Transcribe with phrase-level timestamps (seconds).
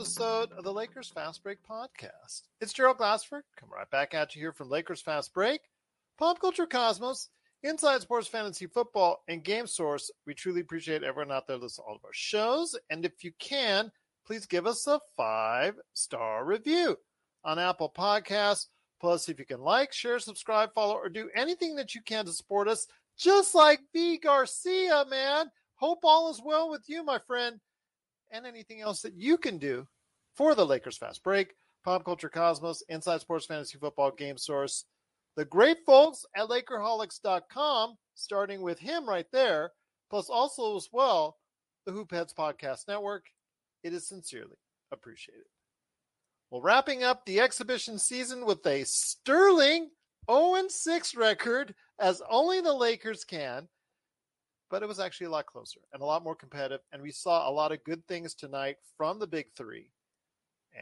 [0.00, 2.44] episode of the Lakers Fast Break podcast.
[2.62, 5.60] It's Gerald Glassford coming right back at you here from Lakers Fast Break,
[6.18, 7.28] Pop Culture Cosmos,
[7.64, 10.10] Inside Sports Fantasy Football, and Game Source.
[10.26, 12.74] We truly appreciate everyone out there listening to all of our shows.
[12.88, 13.92] And if you can,
[14.26, 16.96] please give us a five star review
[17.44, 18.68] on Apple Podcasts.
[19.02, 22.32] Plus, if you can like, share, subscribe, follow, or do anything that you can to
[22.32, 22.86] support us,
[23.18, 24.16] just like V.
[24.16, 25.50] Garcia, man.
[25.74, 27.60] Hope all is well with you, my friend
[28.30, 29.86] and anything else that you can do
[30.34, 34.84] for the Lakers Fast Break, Pop Culture Cosmos, Inside Sports Fantasy Football Game Source,
[35.36, 39.72] the great folks at Lakerholics.com, starting with him right there,
[40.10, 41.38] plus also as well
[41.86, 43.26] the Hoopheads Podcast Network.
[43.82, 44.58] It is sincerely
[44.92, 45.44] appreciated.
[46.50, 49.90] Well, wrapping up the exhibition season with a sterling
[50.30, 53.68] 0 6 record, as only the Lakers can
[54.70, 56.80] but it was actually a lot closer and a lot more competitive.
[56.92, 59.90] And we saw a lot of good things tonight from the big three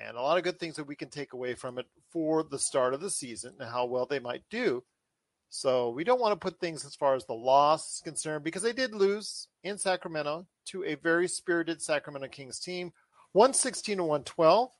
[0.06, 2.58] and a lot of good things that we can take away from it for the
[2.58, 4.84] start of the season and how well they might do.
[5.50, 8.62] So we don't want to put things as far as the loss is concerned because
[8.62, 12.92] they did lose in Sacramento to a very spirited Sacramento Kings team,
[13.32, 14.70] 116 to 112.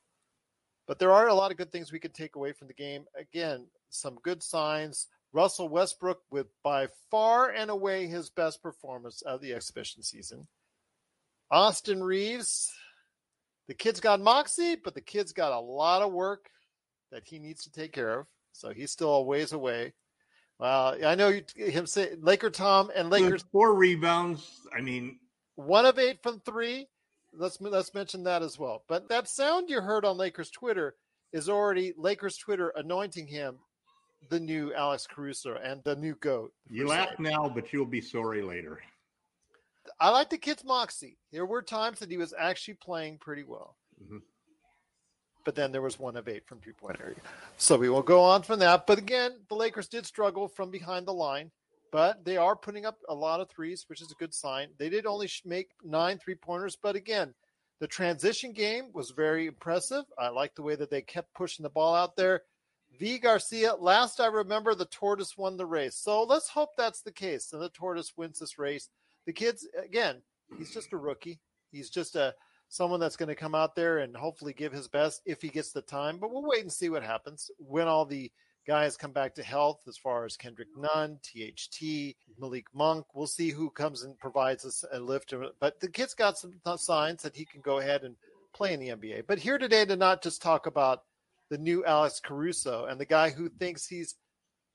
[0.85, 3.05] But there are a lot of good things we could take away from the game.
[3.17, 5.07] Again, some good signs.
[5.31, 10.47] Russell Westbrook with by far and away his best performance of the exhibition season.
[11.51, 12.71] Austin Reaves,
[13.67, 16.49] the kid's got moxie, but the kid's got a lot of work
[17.11, 18.27] that he needs to take care of.
[18.51, 19.93] So he's still a ways away.
[20.59, 24.45] Well, I know you, him say Laker Tom and Lakers four rebounds.
[24.75, 25.19] I mean,
[25.55, 26.87] one of eight from three.
[27.31, 28.83] Let's let's mention that as well.
[28.89, 30.95] But that sound you heard on Lakers Twitter
[31.31, 33.59] is already Lakers Twitter anointing him
[34.27, 36.51] the new Alex Caruso and the new GOAT.
[36.69, 38.81] You laugh now, but you'll be sorry later.
[39.99, 41.17] I like the kid's moxie.
[41.31, 43.75] There were times that he was actually playing pretty well.
[44.03, 44.17] Mm-hmm.
[45.45, 47.15] But then there was one of eight from three point area.
[47.57, 48.85] So we will go on from that.
[48.85, 51.51] But again, the Lakers did struggle from behind the line,
[51.91, 54.69] but they are putting up a lot of threes, which is a good sign.
[54.77, 57.33] They did only make nine three pointers, but again,
[57.79, 60.03] the transition game was very impressive.
[60.17, 62.43] I like the way that they kept pushing the ball out there.
[62.97, 63.19] V.
[63.19, 65.95] Garcia, last I remember, the tortoise won the race.
[65.95, 67.53] So let's hope that's the case.
[67.53, 68.89] And the tortoise wins this race.
[69.25, 70.21] The kids, again,
[70.57, 71.39] he's just a rookie.
[71.71, 72.33] He's just a
[72.67, 75.71] someone that's going to come out there and hopefully give his best if he gets
[75.71, 76.17] the time.
[76.17, 78.31] But we'll wait and see what happens when all the
[78.67, 83.05] guys come back to health as far as Kendrick Nunn, THT, Malik Monk.
[83.15, 85.33] We'll see who comes and provides us a lift.
[85.59, 88.15] But the kid's got some signs that he can go ahead and
[88.53, 89.23] play in the NBA.
[89.27, 91.03] But here today to not just talk about
[91.49, 94.15] the new Alex Caruso and the guy who thinks he's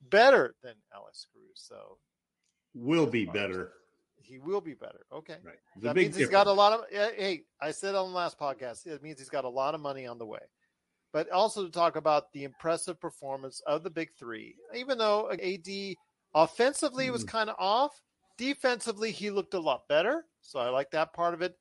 [0.09, 1.97] better than Alex Caruso
[2.73, 3.71] will be better.
[4.17, 5.05] He will be better.
[5.11, 5.37] Okay.
[5.43, 5.55] Right.
[5.81, 9.03] That means he's got a lot of hey, I said on the last podcast, it
[9.03, 10.39] means he's got a lot of money on the way.
[11.13, 14.55] But also to talk about the impressive performance of the big three.
[14.73, 15.95] Even though AD
[16.33, 17.29] offensively was hmm.
[17.29, 18.01] kind of off,
[18.37, 20.25] defensively he looked a lot better.
[20.41, 21.55] So I like that part of it.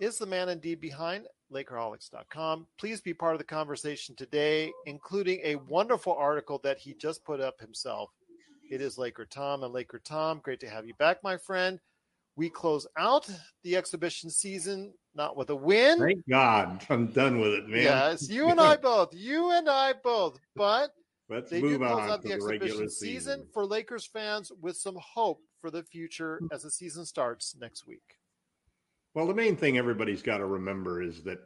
[0.00, 2.66] Is the man indeed behind Lakerholics.com.
[2.78, 7.40] Please be part of the conversation today, including a wonderful article that he just put
[7.40, 8.10] up himself.
[8.70, 10.40] It is Laker Tom and Laker Tom.
[10.42, 11.80] Great to have you back, my friend.
[12.36, 13.28] We close out
[13.64, 15.98] the exhibition season not with a win.
[15.98, 17.82] Thank God, I'm done with it, man.
[17.82, 19.12] Yes, you and I both.
[19.12, 20.38] You and I both.
[20.54, 20.92] But
[21.28, 23.46] let's they move do close on out the the exhibition season season.
[23.52, 28.14] for Lakers fans with some hope for the future as the season starts next week.
[29.18, 31.40] Well, the main thing everybody's got to remember is that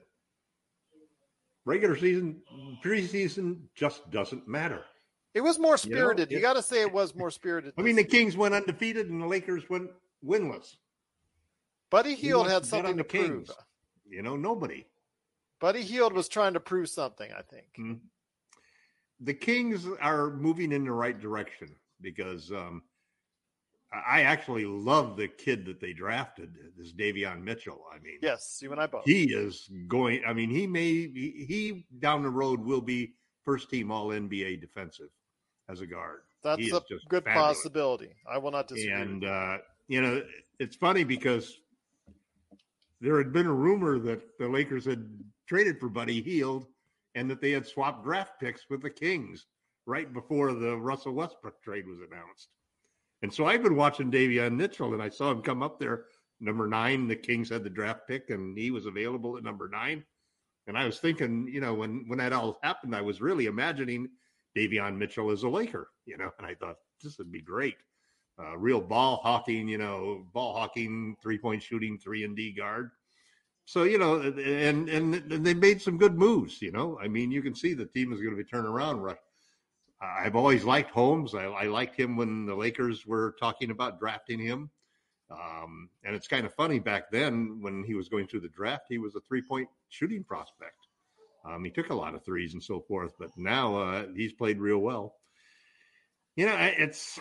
[1.65, 2.43] regular season,
[2.85, 4.85] preseason just doesn't matter.
[5.33, 6.31] It was more You know, spirited.
[6.31, 7.73] You, got to say it was more spirited.
[7.79, 9.91] I mean, the Kings went undefeated and the Lakers went
[10.23, 10.77] winless.
[11.91, 13.51] Buddy Hield had to bet on something to prove.
[14.07, 14.85] You know, nobody.
[15.59, 17.31] Buddy Hield was trying to prove something.
[17.33, 17.69] I think.
[17.81, 18.01] Mhm.
[19.21, 22.83] The Kings are moving in the right direction because um,
[23.93, 27.85] I actually love the kid that they drafted, this Davion Mitchell.
[27.95, 29.05] I mean, Yes, you and I both.
[29.05, 30.23] he is going.
[30.27, 33.13] I mean, he may he, he down the road will be
[33.45, 35.11] first team All NBA defensive
[35.69, 36.21] as a guard.
[36.43, 37.59] That's a good fabulous.
[37.59, 38.11] possibility.
[38.31, 38.93] I will not disagree.
[38.93, 39.59] And uh,
[39.89, 40.23] you know,
[40.59, 41.59] it's funny because
[43.01, 45.07] there had been a rumor that the Lakers had
[45.47, 46.67] traded for Buddy Hield
[47.15, 49.47] and that they had swapped draft picks with the Kings
[49.87, 52.49] right before the Russell Westbrook trade was announced.
[53.23, 56.07] And so I've been watching Davion Mitchell and I saw him come up there,
[56.41, 57.07] number nine.
[57.07, 60.05] The Kings had the draft pick and he was available at number nine.
[60.67, 64.09] And I was thinking, you know, when when that all happened, I was really imagining
[64.57, 67.77] Davion Mitchell as a Laker, you know, and I thought this would be great.
[68.39, 72.91] Uh, real ball hawking, you know, ball hawking, three point shooting, three and D guard.
[73.65, 75.15] So you know, and and
[75.45, 76.63] they made some good moves.
[76.63, 79.01] You know, I mean, you can see the team is going to be turning around.
[79.01, 79.19] Rush.
[80.03, 81.35] I've always liked Holmes.
[81.35, 84.71] I, I liked him when the Lakers were talking about drafting him.
[85.31, 88.87] Um, and it's kind of funny back then when he was going through the draft,
[88.89, 90.89] he was a three point shooting prospect.
[91.45, 94.59] Um, he took a lot of threes and so forth, but now uh, he's played
[94.59, 95.15] real well.
[96.37, 97.19] You know, it's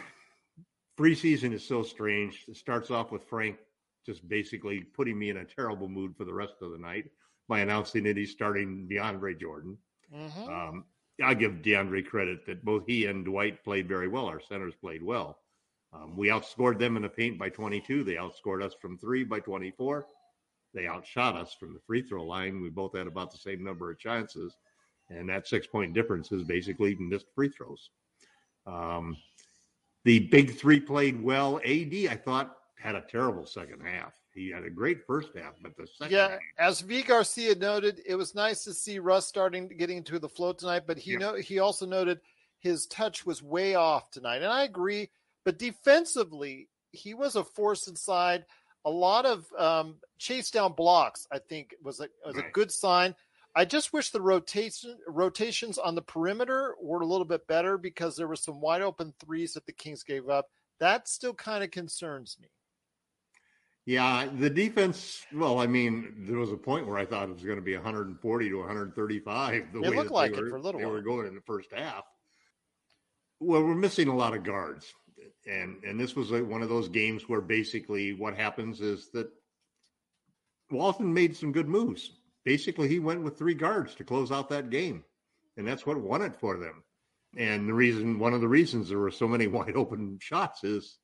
[0.98, 2.45] preseason is so strange.
[2.48, 3.57] It starts off with Frank
[4.06, 7.06] just basically putting me in a terrible mood for the rest of the night
[7.48, 9.78] by announcing that he's starting DeAndre Jordan.
[10.13, 10.48] Mhm.
[10.48, 10.86] Um,
[11.23, 14.25] I give DeAndre credit that both he and Dwight played very well.
[14.25, 15.39] Our centers played well.
[15.94, 18.03] Um, we outscored them in the paint by 22.
[18.03, 20.06] They outscored us from three by 24.
[20.73, 22.62] They outshot us from the free throw line.
[22.62, 24.56] We both had about the same number of chances.
[25.09, 27.89] And that six point difference is basically missed free throws.
[28.65, 29.18] Um,
[30.06, 31.57] the big three played well.
[31.57, 34.13] AD, I thought, had a terrible second half.
[34.33, 38.01] He had a great first half, but the second Yeah, half, as V Garcia noted,
[38.06, 41.18] it was nice to see Russ starting getting into the flow tonight, but he Yeah.
[41.19, 42.22] know he also noted
[42.60, 45.10] his touch was way off tonight, and I agree.
[45.44, 48.45] But defensively, he was a force inside.
[48.86, 53.16] A lot of um, chase down blocks, I think, was a was a good sign.
[53.54, 58.16] I just wish the rotation rotations on the perimeter were a little bit better because
[58.16, 60.50] there were some wide open threes that the Kings gave up.
[60.80, 62.48] That still kind of concerns me.
[63.92, 65.22] Yeah, the defense.
[65.34, 67.76] Well, I mean, there was a point where I thought it was going to be
[67.76, 69.74] 140 to 135.
[69.74, 70.94] The It way looked like they it were, for a little They while.
[70.94, 72.06] were going in the first half.
[73.42, 74.94] Well, we're missing a lot of guards,
[75.46, 79.30] and and this was like one of those games where basically what happens is that
[80.70, 82.12] Walton made some good moves.
[82.46, 85.04] Basically, he went with three guards to close out that game,
[85.58, 86.84] and that's what won it for them.
[87.38, 90.98] And the reason, one of the reasons there were so many wide open shots is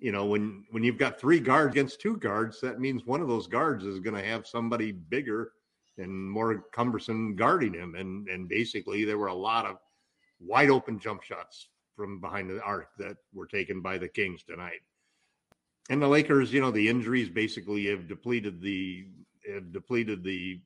[0.00, 3.28] you know when when you've got three guards against two guards that means one of
[3.28, 5.52] those guards is going to have somebody bigger
[5.98, 7.94] and more cumbersome guarding him.
[7.94, 9.76] And and basically there were a lot of
[10.40, 14.80] wide open jump shots from behind the arc that were taken by the kings tonight.
[15.90, 19.06] And the lakers you know the injuries basically have depleted the
[19.52, 20.60] have depleted the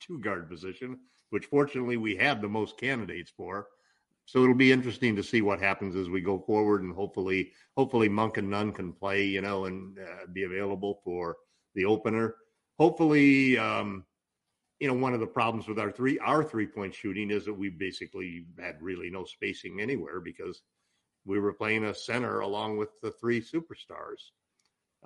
[0.00, 0.98] two guard position
[1.30, 3.66] which fortunately we had the most candidates for
[4.28, 8.10] so it'll be interesting to see what happens as we go forward, and hopefully, hopefully
[8.10, 11.38] Monk and Nunn can play, you know, and uh, be available for
[11.74, 12.34] the opener.
[12.78, 14.04] Hopefully, um,
[14.80, 17.54] you know, one of the problems with our three our three point shooting is that
[17.54, 20.60] we basically had really no spacing anywhere because
[21.24, 24.28] we were playing a center along with the three superstars.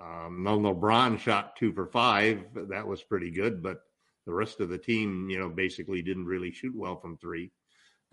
[0.01, 2.43] Um, LeBron shot two for five.
[2.55, 3.83] That was pretty good, but
[4.25, 7.53] the rest of the team, you know, basically didn't really shoot well from three.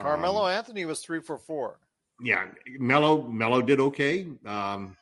[0.01, 1.79] Carmelo Um, Anthony was three for four.
[2.23, 4.27] yeah, Melo Melo did okay.
[4.45, 4.97] Um,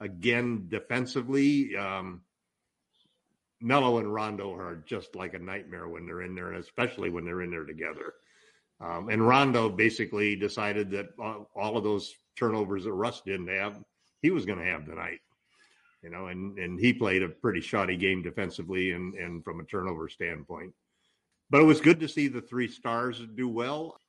[0.00, 2.22] again, defensively, um,
[3.60, 7.24] Melo and Rondo are just like a nightmare when they're in there, and especially when
[7.24, 8.14] they're in there together.
[8.80, 13.82] Um, and Rondo basically decided that all, all of those turnovers that Russ didn't have,
[14.20, 15.20] he was going to have tonight.
[16.02, 19.64] You know, and and he played a pretty shoddy game defensively and and from a
[19.64, 20.74] turnover standpoint.
[21.50, 24.00] But it was good to see the three stars do well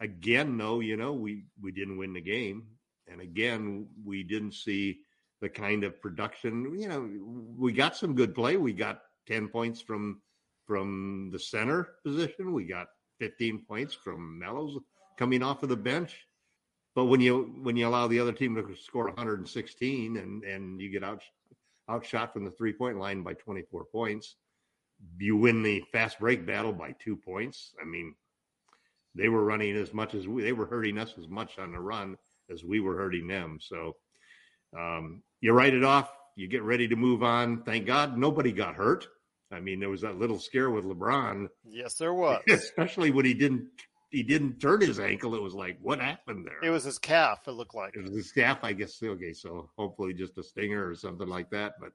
[0.00, 2.64] again though you know we we didn't win the game.
[3.10, 5.00] And again we didn't see
[5.40, 7.08] the kind of production you know
[7.56, 8.56] we got some good play.
[8.56, 10.20] We got 10 points from
[10.66, 12.52] from the center position.
[12.52, 12.88] We got
[13.20, 14.78] 15 points from mellows
[15.18, 16.16] coming off of the bench.
[16.94, 20.90] But when you when you allow the other team to score 116 and and you
[20.90, 21.22] get out
[21.88, 24.36] outshot from the three point line by 24 points
[25.18, 27.72] you win the fast break battle by two points.
[27.80, 28.14] I mean,
[29.14, 31.80] they were running as much as we, they were hurting us as much on the
[31.80, 32.16] run
[32.50, 33.58] as we were hurting them.
[33.60, 33.96] So
[34.76, 37.62] um, you write it off, you get ready to move on.
[37.62, 39.06] Thank God nobody got hurt.
[39.52, 41.48] I mean, there was that little scare with LeBron.
[41.64, 42.42] Yes, there was.
[42.48, 43.68] Especially when he didn't
[44.10, 45.34] he didn't turn his ankle.
[45.36, 46.68] It was like, what happened there?
[46.68, 47.46] It was his calf.
[47.46, 49.00] It looked like it was his calf, I guess.
[49.02, 51.74] Okay, so hopefully just a stinger or something like that.
[51.80, 51.92] But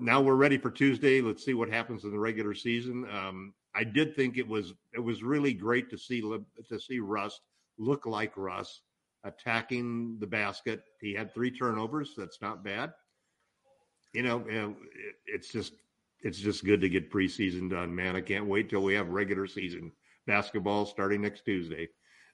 [0.00, 1.20] now we're ready for Tuesday.
[1.20, 3.06] Let's see what happens in the regular season.
[3.10, 7.40] Um, I did think it was it was really great to see to see Russ
[7.78, 8.80] look like Russ
[9.24, 10.82] attacking the basket.
[11.00, 12.14] He had three turnovers.
[12.16, 12.92] That's not bad.
[14.14, 14.74] You know,
[15.26, 15.74] it's just
[16.22, 18.16] it's just good to get preseason done, man.
[18.16, 19.92] I can't wait till we have regular season
[20.26, 21.88] basketball starting next Tuesday.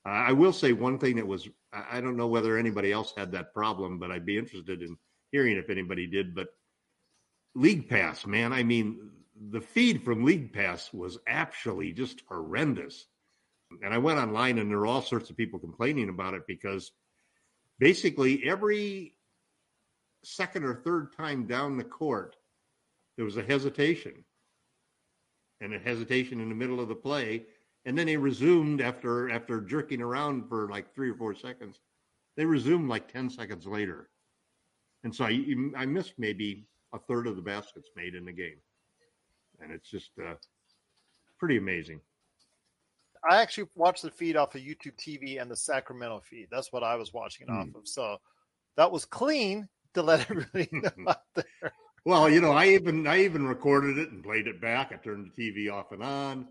[0.06, 3.32] Uh, I will say one thing that was I don't know whether anybody else had
[3.32, 4.96] that problem, but I'd be interested in
[5.32, 6.34] hearing if anybody did.
[6.34, 6.48] But
[7.54, 9.10] League Pass, man, I mean,
[9.50, 13.06] the feed from League Pass was actually just horrendous.
[13.82, 16.92] And I went online and there were all sorts of people complaining about it because
[17.78, 19.14] basically every
[20.22, 22.36] second or third time down the court,
[23.16, 24.24] there was a hesitation
[25.60, 27.46] and a hesitation in the middle of the play.
[27.84, 31.80] And then they resumed after after jerking around for like three or four seconds.
[32.36, 34.08] They resumed like 10 seconds later.
[35.04, 35.44] And so I,
[35.76, 38.60] I missed maybe a third of the baskets made in the game.
[39.62, 40.34] And it's just uh,
[41.38, 42.00] pretty amazing.
[43.28, 46.48] I actually watched the feed off of YouTube TV and the Sacramento feed.
[46.50, 47.60] That's what I was watching it mm.
[47.60, 47.78] off hmm.
[47.78, 47.88] of.
[47.88, 48.16] So
[48.76, 51.72] that was clean to let everybody know out there.
[52.04, 54.90] Well, you know, I even I even recorded it and played it back.
[54.92, 56.48] I turned the TV off and on.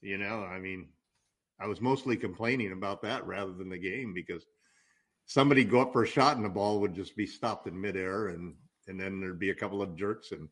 [0.00, 0.88] You know, I mean,
[1.60, 4.46] I was mostly complaining about that rather than the game because
[5.26, 8.28] somebody go up for a shot and the ball would just be stopped in midair
[8.28, 8.54] and
[8.88, 10.48] and then there'd be a couple of jerks and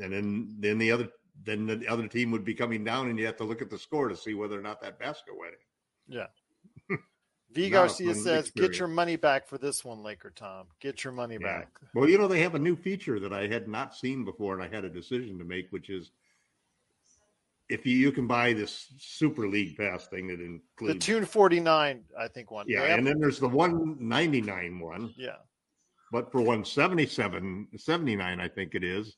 [0.00, 1.08] and then then the other
[1.44, 3.78] then the other team would be coming down and you have to look at the
[3.78, 6.16] score to see whether or not that basket went in.
[6.16, 6.96] Yeah.
[7.52, 8.50] V Garcia says, experience.
[8.50, 10.66] "Get your money back for this one, Laker Tom.
[10.80, 11.58] Get your money yeah.
[11.58, 14.54] back." Well, you know they have a new feature that I had not seen before,
[14.54, 16.10] and I had a decision to make, which is
[17.68, 21.60] if you, you can buy this Super League Pass thing that includes the Tune Forty
[21.60, 22.66] Nine, I think one.
[22.68, 25.14] Yeah, and then there's the one ninety nine one.
[25.16, 25.36] Yeah,
[26.12, 29.16] but for one seventy seven seventy nine, I think it is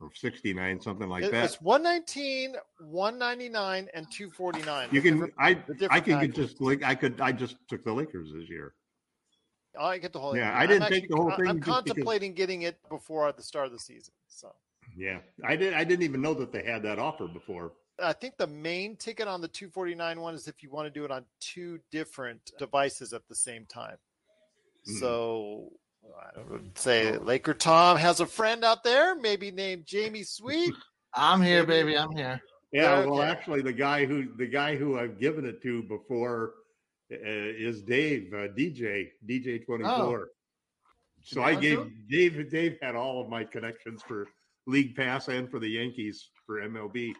[0.00, 1.44] or 69 something like that.
[1.44, 5.58] it's 119 199 and 249 you can i
[5.90, 8.74] i can just like i could i just took the lakers this year.
[9.78, 12.62] I get the whole yeah i didn't take the whole thing i'm contemplating because, getting
[12.62, 14.54] it before the start of the season so.
[14.96, 17.72] Yeah i did i didn't even know that they had that offer before.
[18.02, 21.04] I think the main ticket on the 249 one is if you want to do
[21.04, 23.96] it on two different devices at the same time.
[24.88, 25.00] Mm.
[25.00, 25.72] So
[26.36, 30.74] I would say Laker Tom has a friend out there, maybe named Jamie Sweet.
[31.14, 31.96] I'm here, baby.
[31.96, 32.40] I'm here.
[32.72, 33.08] Yeah, okay.
[33.08, 36.52] well, actually, the guy who the guy who I've given it to before
[37.10, 40.28] uh, is Dave uh, DJ DJ twenty four.
[40.28, 40.32] Oh.
[41.22, 42.50] So I gave Dave.
[42.50, 44.28] Dave had all of my connections for
[44.66, 47.12] League Pass and for the Yankees for MLB.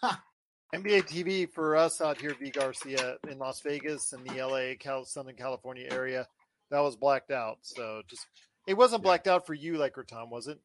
[0.00, 0.16] Huh.
[0.74, 5.04] NBA TV for us out here, V Garcia in Las Vegas and the LA, Cal-
[5.04, 6.26] Southern California area
[6.70, 7.58] that was blacked out.
[7.62, 8.26] So just
[8.66, 10.58] it wasn't blacked out for you, like Tom, was it?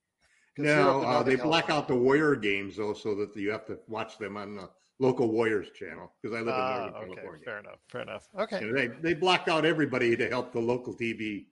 [0.58, 4.17] No, uh, they black out the Warrior games though, so that you have to watch
[4.17, 7.05] them on the local Warriors channel because I live in Northern uh, okay.
[7.05, 7.46] California.
[7.46, 7.79] Fair enough.
[7.88, 8.29] Fair enough.
[8.38, 8.72] Okay.
[8.72, 11.46] They they blocked out everybody to help the local TV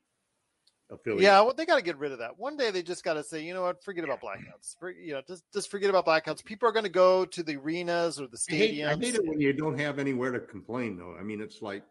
[0.92, 1.24] affiliate.
[1.24, 2.38] Yeah, well, they got to get rid of that.
[2.38, 4.78] One day they just got to say, you know what, forget about blackouts.
[4.80, 6.44] For, you know, just just forget about blackouts.
[6.44, 8.86] People are going to go to the arenas or the stadiums.
[8.86, 11.16] I hate, I hate it when you don't have anywhere to complain, though.
[11.20, 11.84] I mean, it's like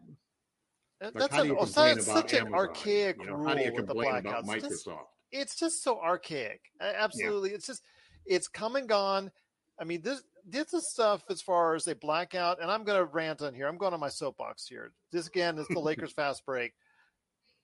[1.01, 3.87] like, that's an, oh, that's such an archaic you know, rule how do you with
[3.87, 4.19] the blackouts.
[4.19, 4.69] About Microsoft?
[4.69, 4.89] Just,
[5.31, 6.61] it's just so archaic.
[6.81, 7.55] Absolutely, yeah.
[7.55, 7.83] it's just
[8.25, 9.31] it's come and gone.
[9.79, 13.05] I mean, this this is stuff as far as a blackout, and I'm going to
[13.05, 13.67] rant on here.
[13.67, 14.91] I'm going on my soapbox here.
[15.11, 16.73] This again is the Lakers fast break.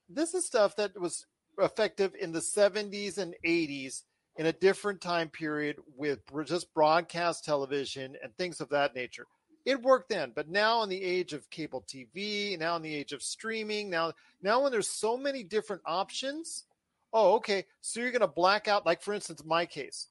[0.08, 1.25] This is stuff that was
[1.60, 4.04] effective in the 70s and 80s
[4.38, 9.25] in a different time period with just broadcast television and things of that nature
[9.65, 13.12] it worked then but now in the age of cable tv now in the age
[13.12, 16.65] of streaming now now when there's so many different options
[17.13, 20.07] oh okay so you're going to black out like for instance my case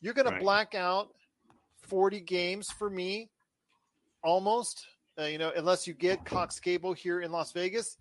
[0.00, 0.38] you're going right.
[0.38, 1.08] to black out
[1.82, 3.28] 40 games for me
[4.22, 4.86] almost
[5.18, 7.98] uh, you know unless you get cox cable here in las vegas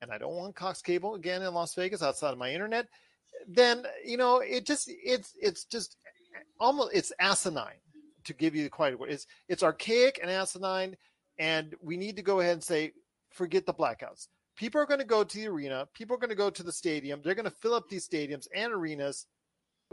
[0.00, 2.88] and i don't want cox cable again in las vegas outside of my internet
[3.48, 5.96] then you know it just it's it's just
[6.58, 7.81] almost it's asinine
[8.24, 10.96] to give you quite it's it's archaic and asinine,
[11.38, 12.92] and we need to go ahead and say
[13.30, 14.28] forget the blackouts.
[14.56, 15.88] People are going to go to the arena.
[15.94, 17.20] People are going to go to the stadium.
[17.22, 19.26] They're going to fill up these stadiums and arenas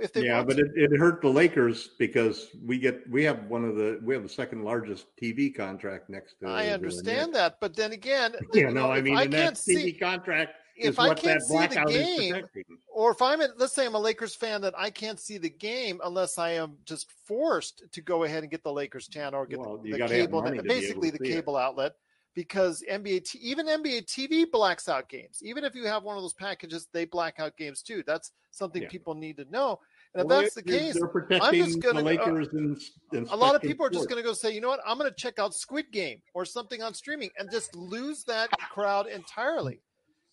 [0.02, 3.66] if they yeah, but it, it hurt the Lakers because we get we have one
[3.66, 6.48] of the we have the second largest TV contract next to.
[6.48, 9.94] I understand that, but then again, Yeah, no, I mean, I can't that TV see,
[9.94, 12.44] contract if I can't see the game,
[12.88, 15.50] or if I'm, a, let's say I'm a Lakers fan that I can't see the
[15.50, 19.46] game unless I am just forced to go ahead and get the Lakers channel or
[19.46, 21.36] get Well, the, the cable, to able basically the see it.
[21.36, 21.94] cable outlet,
[22.34, 25.40] because NBA, t- even NBA TV blacks out games.
[25.44, 28.04] Even if you have one of those packages, they black out games too.
[28.06, 28.90] That's something Yeah.
[28.90, 29.80] people need to know.
[30.14, 32.80] And if Well, that's the case, protecting just uh, Lakers and,
[33.12, 34.98] and a lot of people are just going to go say, you know what, I'm
[34.98, 39.08] going to check out Squid Game or something on streaming and just lose that crowd
[39.08, 39.82] entirely.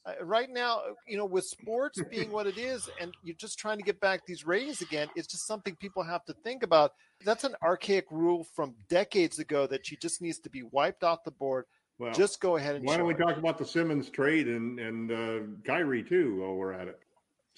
[0.06, 3.76] Uh, right now, you know, with sports being what it is, and you're just trying
[3.76, 6.92] to get back these ratings again, it's just something people have to think about.
[7.24, 11.24] That's an archaic rule from decades ago that she just needs to be wiped off
[11.24, 11.64] the board.
[11.98, 13.18] Well, just go ahead and why show don't we it.
[13.18, 17.00] talk about the Simmons trade and and uh, Kyrie too while we're at it?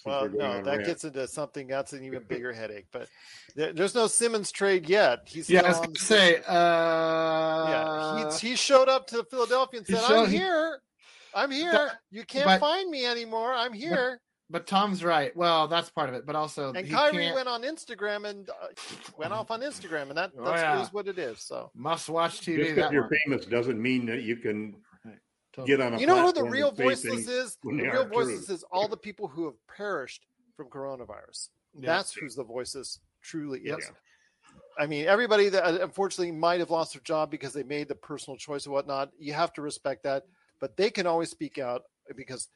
[0.06, 2.86] Well, no, that gets into something that's an even bigger headache.
[2.92, 3.08] But
[3.56, 5.22] there, there's no Simmons trade yet.
[5.26, 6.36] He's Yeah, I was gonna say.
[6.46, 10.80] Uh, yeah, he, he showed up to Philadelphia and said, showed- "I'm he- here.
[11.38, 11.90] I'm here.
[12.10, 13.52] You can't but- find me anymore.
[13.52, 15.36] I'm here." but Tom's right.
[15.36, 18.48] Well, that's part of it, but also And he Kyrie can't went on Instagram and
[18.48, 18.68] uh,
[19.18, 20.82] went off on Instagram, and that Oh, that's yeah.
[20.82, 21.40] is what it is.
[21.40, 22.56] So must watch TV.
[22.56, 23.12] Just because That you're one.
[23.26, 24.74] famous doesn't mean that you can
[25.66, 25.98] get on a.
[26.00, 27.58] you know who the real and say voiceless is?
[27.62, 28.28] The real aren't true.
[28.54, 30.24] is all the people who have perished
[30.56, 31.50] from coronavirus.
[31.74, 31.86] Yeah.
[31.96, 33.78] That's who's the voices truly Yep.
[33.80, 33.90] is.
[34.78, 37.94] I mean, everybody that uh, unfortunately might have lost their job because they made the
[37.96, 40.22] personal choice and whatnot, you have to respect that.
[40.60, 41.82] But they can always speak out
[42.16, 42.48] because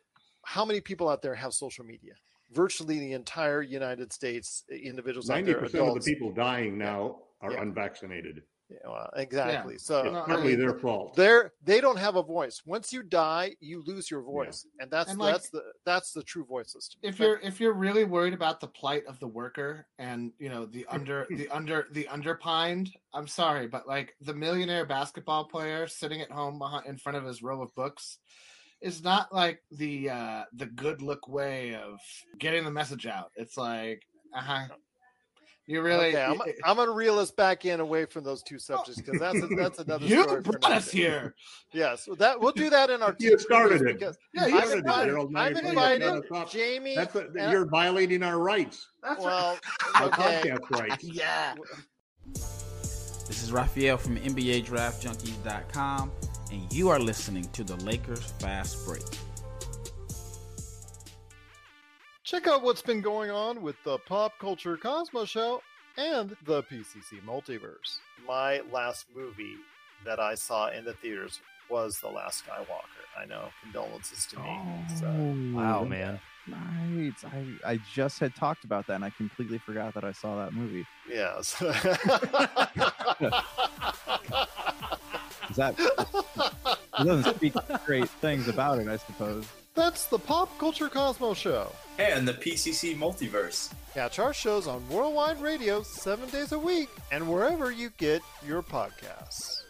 [0.45, 2.15] how many people out there have social media?
[2.53, 7.63] Virtually the entire United States, individuals Ninety percent of the people dying now are Yeah.
[7.63, 8.43] unvaccinated.
[8.73, 9.79] Yeah, well, exactly.
[9.79, 11.15] So It's No, I mean, their fault.
[11.15, 12.63] they're they don't have a voice.
[12.65, 16.23] Once you die, you lose your voice, and that's And, like, that's the that's the
[16.23, 17.01] true voice system.
[17.03, 20.67] if you're if you're really worried about the plight of the worker and you know
[20.67, 26.21] the under the under the underpined i'm sorry but like the millionaire basketball player sitting
[26.21, 28.19] at home behind, in front of his row of books
[28.81, 31.99] is not like the uh the good look way of
[32.39, 34.03] getting the message out it's like
[34.35, 34.67] uh-huh
[35.67, 39.01] you really okay, I'm, I'm gonna reel us back in away from those two subjects
[39.01, 40.43] because that's a, that's another you story.
[40.43, 41.35] for brought us here
[41.73, 43.99] Yes, well, that we'll do that in our You started it.
[43.99, 45.37] because yeah You I've started it, invited- Gerald.
[45.37, 46.51] I've invited us on top.
[46.51, 46.97] Jamie.
[46.97, 49.59] That's a, you're violating our rights, that's well,
[49.95, 50.43] our okay.
[50.53, 51.05] podcast rights.
[51.13, 51.55] yeah
[52.27, 56.11] This is Raphael from NBA Draft Junkies.com,
[56.51, 59.03] and you are listening to the Lakers Fast Break.
[62.33, 65.61] Check out what's been going on with the Pop Culture Cosmos Show
[65.99, 67.99] and the PCC Multiverse.
[68.27, 69.57] My last movie
[70.07, 73.21] that I saw in the theaters was The Last Skywalker.
[73.21, 74.59] I know, condolences to me.
[74.99, 76.19] So, uh, oh, Wow, man.
[76.49, 77.13] Right.
[77.23, 80.55] I, I just had talked about that and I completely forgot that I saw that
[80.55, 80.87] movie.
[81.07, 81.61] yes.
[85.51, 85.75] Is that
[86.99, 87.53] it doesn't speak
[87.85, 89.45] great things about it, I suppose.
[89.75, 91.73] That's the Pop Culture Cosmos Show.
[91.99, 93.73] and the PCC Multiverse.
[93.95, 98.63] Catch our shows on Worldwide Radio seven days a week and wherever you get your
[98.63, 99.63] podcasts.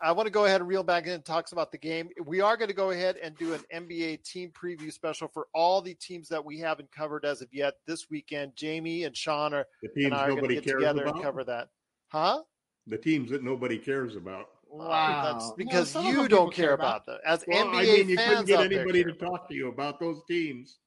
[0.00, 2.10] I want to go ahead and reel back in and talks about the game.
[2.26, 5.80] We are going to go ahead and do an NBA team preview special for all
[5.80, 8.54] the teams that we haven't covered as of yet this weekend.
[8.56, 11.14] Jamie and Sean are The and I are going to nobody get cares together about.
[11.14, 11.68] and cover that.
[12.08, 12.42] Huh?
[12.86, 14.50] The teams that nobody cares about.
[14.68, 15.32] Wow.
[15.32, 17.18] That's because some of you don't care care about them.
[17.24, 20.22] As Well, NBA I mean, you couldn't get anybody to talk to you about those
[20.28, 20.78] teams.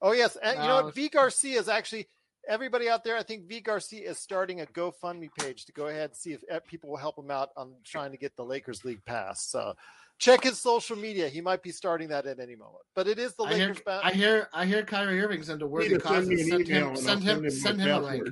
[0.00, 0.94] Oh yes, and you know what?
[0.94, 2.08] V Garcia is actually
[2.48, 3.16] everybody out there.
[3.16, 6.42] I think V Garcia is starting a GoFundMe page to go ahead and see if
[6.48, 9.42] eh, people will help him out on trying to get the Lakers league pass.
[9.42, 9.74] So
[10.18, 11.28] check his social media.
[11.28, 12.84] He might be starting that at any moment.
[12.94, 13.82] But it is the I hear, Lakers.
[13.84, 16.48] ba- I hear I hear Kyrie Irving's into worthy Either send me causes.
[16.48, 18.28] Send him send him send him a link.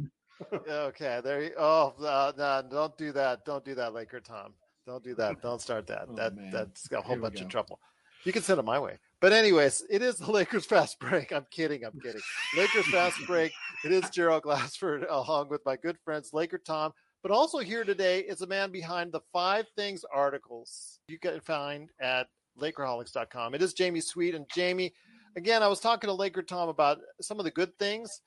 [0.69, 1.45] okay, there.
[1.45, 3.45] You, oh uh, no, don't do that.
[3.45, 4.53] Don't do that, Laker Tom.
[4.87, 5.43] Don't do that.
[5.43, 6.07] Don't start that.
[6.09, 6.51] Oh, that man.
[6.53, 7.81] that's got a whole Here bunch of trouble.
[8.25, 8.99] You can send it my way.
[9.21, 11.33] But anyways, it is the Lakers fast break.
[11.33, 11.85] I'm kidding.
[11.85, 12.21] I'm kidding.
[12.57, 13.53] Lakers fast break.
[13.85, 16.93] It is Gerald Glassford along with my good friends Laker Tom.
[17.23, 21.91] But also here today is a man behind the five things articles you can find
[22.01, 22.29] at
[22.61, 23.55] Lakerholics.com.
[23.55, 24.35] It is Jamie Sweet.
[24.35, 24.93] And Jamie,
[25.37, 28.21] again, I was talking to Laker Tom about some of the good things.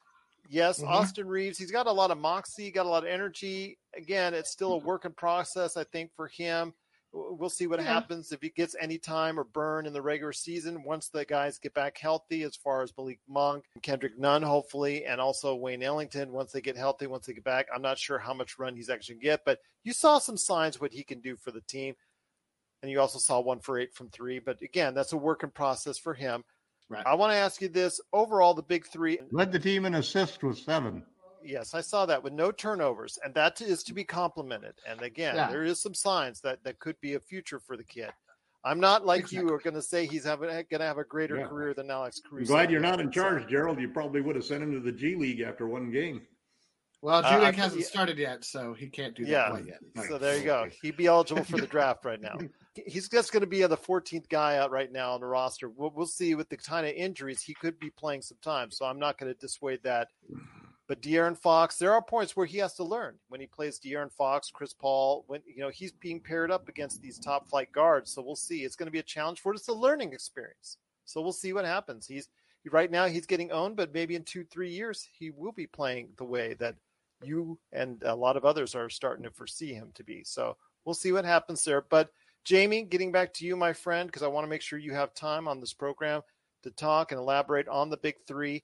[0.51, 0.87] Yes, Mhm.
[0.87, 3.77] Austin Reaves, he's got a lot of moxie, got a lot of energy.
[3.93, 6.73] Again, it's still a work in process, I think, for him.
[7.11, 7.85] We'll see what Yeah.
[7.85, 11.59] happens if he gets any time or burn in the regular season once the guys
[11.59, 16.31] get back healthy, as far as Malik Monk, Kendrick Nunn, hopefully, and also Wayne Ellington
[16.31, 17.67] once they get healthy, once they get back.
[17.73, 20.37] I'm not sure how much run he's actually going to get, but you saw some
[20.37, 21.95] signs what he can do for the team.
[22.81, 24.39] And you also saw one for eight from three.
[24.39, 26.45] But again, that's a work in process for him.
[26.89, 27.05] Right.
[27.05, 29.19] I want to ask you this overall, the big three.
[29.31, 31.03] Led the team in assists with seven.
[31.43, 34.73] Yes, I saw that with no turnovers, and that is to be complimented.
[34.87, 35.49] And again, Yeah.
[35.49, 38.09] there is some signs that that could be a future for the kid.
[38.65, 41.37] I'm not like you are going to say he's having going to have a greater
[41.37, 41.47] Yeah.
[41.47, 43.79] career than Alex I'm glad you're not in charge, Gerald.
[43.79, 46.27] You probably would have sent him to the G League after one game.
[47.01, 49.49] Well, Uh, I- League hasn't started yet, so he can't do that Yeah.
[49.49, 49.79] quite yet.
[50.07, 50.69] So there you go.
[50.81, 52.37] He'd be eligible for the draft right now.
[52.85, 55.69] He's just going to be the 14th guy out right now on the roster.
[55.69, 58.69] We'll, we'll see with the kind of injuries he could be playing some time.
[58.71, 60.09] So I'm not going to dissuade that.
[60.87, 64.11] But De'Aaron Fox, there are points where he has to learn when he plays De'Aaron
[64.11, 65.23] Fox, Chris Paul.
[65.27, 68.63] When you know he's being paired up against these top flight guards, so we'll see.
[68.65, 69.57] It's going to be a challenge for it.
[69.57, 70.77] It's a learning experience.
[71.05, 72.07] So we'll see what happens.
[72.07, 72.27] He's
[72.71, 76.09] right now he's getting owned, but maybe in two three years he will be playing
[76.17, 76.75] the way that
[77.23, 80.23] you and a lot of others are starting to foresee him to be.
[80.23, 81.85] So we'll see what happens there.
[81.89, 82.09] But
[82.45, 85.13] Jamie, getting back to you, my friend, because I want to make sure you have
[85.13, 86.21] time on this program
[86.63, 88.63] to talk and elaborate on the big three.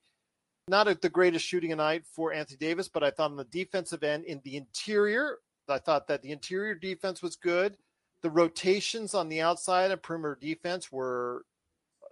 [0.68, 4.04] Not a, the greatest shooting night for Anthony Davis, but I thought on the defensive
[4.04, 5.38] end, in the interior,
[5.70, 7.78] I thought that the interior defense was good.
[8.22, 11.46] The rotations on the outside and perimeter defense were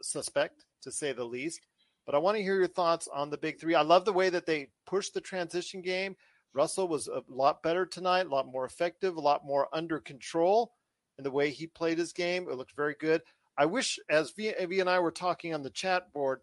[0.01, 1.61] suspect, to say the least.
[2.05, 3.75] But I want to hear your thoughts on the big three.
[3.75, 6.15] I love the way that they pushed the transition game.
[6.53, 10.73] Russell was a lot better tonight, a lot more effective, a lot more under control
[11.17, 12.47] in the way he played his game.
[12.49, 13.21] It looked very good.
[13.57, 16.41] I wish, as V, v and I were talking on the chat board,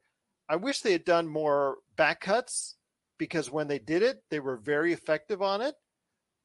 [0.48, 2.76] I wish they had done more back cuts
[3.18, 5.74] because when they did it, they were very effective on it.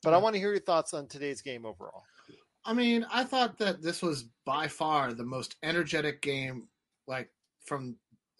[0.03, 2.03] But I want to hear your thoughts on today's game overall.
[2.65, 6.67] I mean, I thought that this was by far the most energetic game,
[7.07, 7.29] like
[7.65, 7.95] from,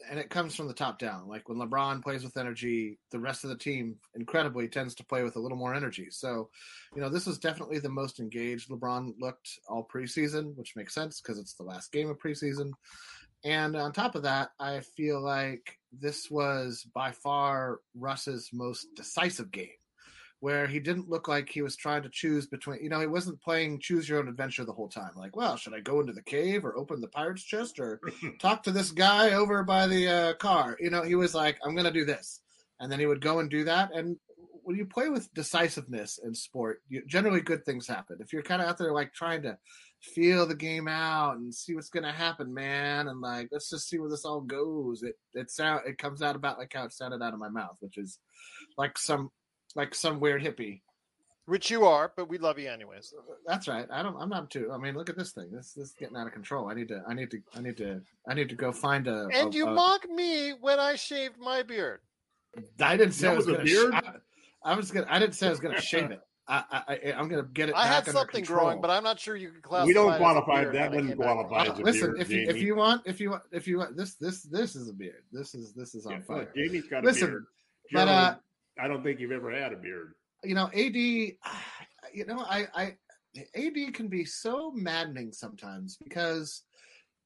[0.09, 1.27] and it comes from the top down.
[1.27, 5.23] Like when LeBron plays with energy, the rest of the team incredibly tends to play
[5.23, 6.07] with a little more energy.
[6.11, 6.49] So,
[6.95, 11.21] you know, this was definitely the most engaged LeBron looked all preseason, which makes sense
[11.21, 12.71] because it's the last game of preseason.
[13.43, 19.51] And on top of that, I feel like this was by far Russ's most decisive
[19.51, 19.69] game
[20.45, 23.41] where he didn't look like he was trying to choose between you know he wasn't
[23.41, 25.09] playing choose your own adventure the whole time.
[25.15, 27.99] Like well should i go into the cave or open the pirate's chest or
[28.39, 30.77] talk to this guy over by the uh, car?
[30.79, 32.41] You know he was like i'm going to do this.
[32.79, 33.89] And then he would go and do that.
[33.95, 34.17] And
[34.61, 38.17] when you play with decisiveness in sport you, generally good things happen.
[38.19, 39.57] If you're kind of out there like trying to
[39.99, 43.89] feel the game out and see what's going to happen man and like let's just
[43.89, 46.93] see where this all goes it it sound it comes out about like how it
[46.93, 48.19] sounded out of my mouth which is
[48.77, 49.31] like some
[49.75, 50.81] like some weird hippie.
[51.47, 53.13] Which you are, but we love you anyways.
[53.45, 53.87] That's right.
[53.91, 54.17] I don't.
[54.19, 54.71] I'm not too.
[54.73, 55.51] I mean, look at this thing.
[55.51, 56.69] This this is getting out of control.
[56.69, 57.03] I need to.
[57.07, 57.39] I need to.
[57.55, 58.01] I need to.
[58.27, 59.27] I need to go find a.
[59.31, 61.99] And a- you a- mock me when I shaved my beard.
[62.79, 63.63] I didn't say That I was was a gonna.
[63.63, 63.93] beard?
[63.93, 64.09] sh-
[64.63, 65.05] I, I was gonna.
[65.07, 66.21] I didn't say I was gonna shave it.
[66.47, 67.75] I, I, I I'm gonna get it.
[67.75, 68.65] I had back under something control.
[68.65, 69.85] growing, but I'm not sure you can classify.
[69.87, 70.61] We don't it as a qualify.
[70.61, 72.75] beard That when I wouldn't qualify Uh, as a listen, beard, if you if you
[72.75, 75.21] want if you want if you want this this this is a beard.
[75.31, 76.51] This is this is on Yeah, fire.
[76.55, 77.05] Jamie's got a beard.
[77.05, 77.45] Listen, beard.
[77.93, 78.35] but, uh,
[78.79, 80.13] I don't think you've ever had a beard.
[80.43, 82.97] you know, AD, you know, I, I,
[83.55, 86.63] AD can be so maddening sometimes because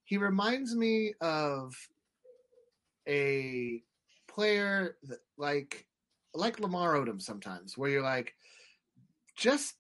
[0.06, 1.74] he reminds me of
[3.08, 3.84] a
[4.28, 5.86] player that, like,
[6.34, 8.34] like Lamar Odom sometimes, where you're like,
[9.36, 9.76] just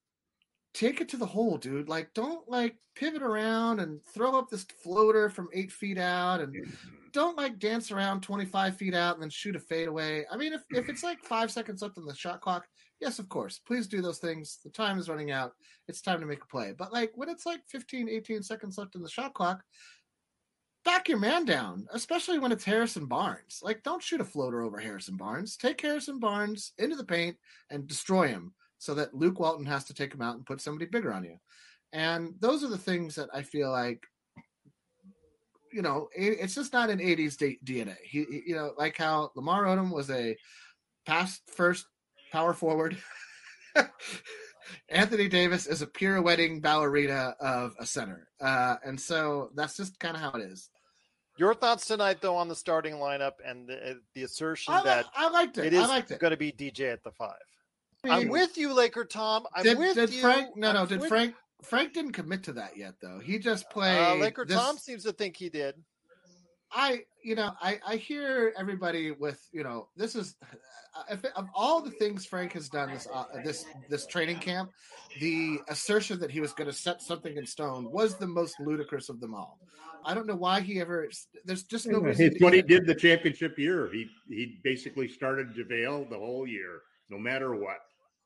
[0.73, 1.89] take it to the hole, dude.
[1.89, 6.53] Like, don't like pivot around and throw up this floater from eight feet out and
[6.53, 6.89] mm-hmm.
[7.11, 10.25] don't like dance around 25 feet out and then shoot a fadeaway.
[10.31, 12.65] I mean, if, if it's like five seconds left on the shot clock,
[12.99, 14.59] yes, of course, please do those things.
[14.63, 15.53] The time is running out.
[15.87, 16.73] It's time to make a play.
[16.77, 19.63] But like when it's like 15, 18 seconds left in the shot clock,
[20.85, 23.59] back your man down, especially when it's Harrison Barnes.
[23.61, 25.57] Like, don't shoot a floater over Harrison Barnes.
[25.57, 27.37] Take Harrison Barnes into the paint
[27.69, 30.89] and destroy him so that Luke Walton has to take him out and put somebody
[30.89, 31.37] bigger on you.
[31.93, 34.03] And those are the things that I feel like
[35.71, 37.95] you know, it's just not an AD's DNA.
[38.03, 40.35] He, he- you know, like how Lamar Odom was a
[41.05, 41.85] pass first
[42.31, 42.97] power forward.
[44.89, 50.15] Anthony Davis is a pirouetting ballerina of a center, uh, and so that's just kind
[50.15, 50.69] of how it is.
[51.37, 55.29] Your thoughts tonight, though, on the starting lineup and the, the assertion I, that I
[55.29, 55.65] liked it.
[55.67, 56.19] it is I liked it.
[56.19, 57.37] going to be DJ at the five.
[58.05, 59.45] I I'm with you, Laker Tom.
[59.53, 60.21] I'm did, with did you.
[60.21, 60.55] Frank?
[60.55, 60.81] No, no.
[60.81, 61.35] I'm Did with- Frank?
[61.63, 63.19] Frank didn't commit to that yet, though.
[63.19, 63.99] He just played.
[63.99, 65.75] Uh, Laker this- Tom seems to think he did.
[66.71, 70.35] I, you know, I, I hear everybody with, you know, this is
[71.11, 74.69] if, of all the things Frank has done this uh, this this training camp,
[75.19, 79.09] the assertion that he was going to set something in stone was the most ludicrous
[79.09, 79.57] of them all.
[80.05, 81.09] I don't know why he ever.
[81.43, 82.27] There's just no reason.
[82.27, 83.89] It's what he did the championship year.
[83.91, 87.79] He he basically started JaVale the whole year, no matter what.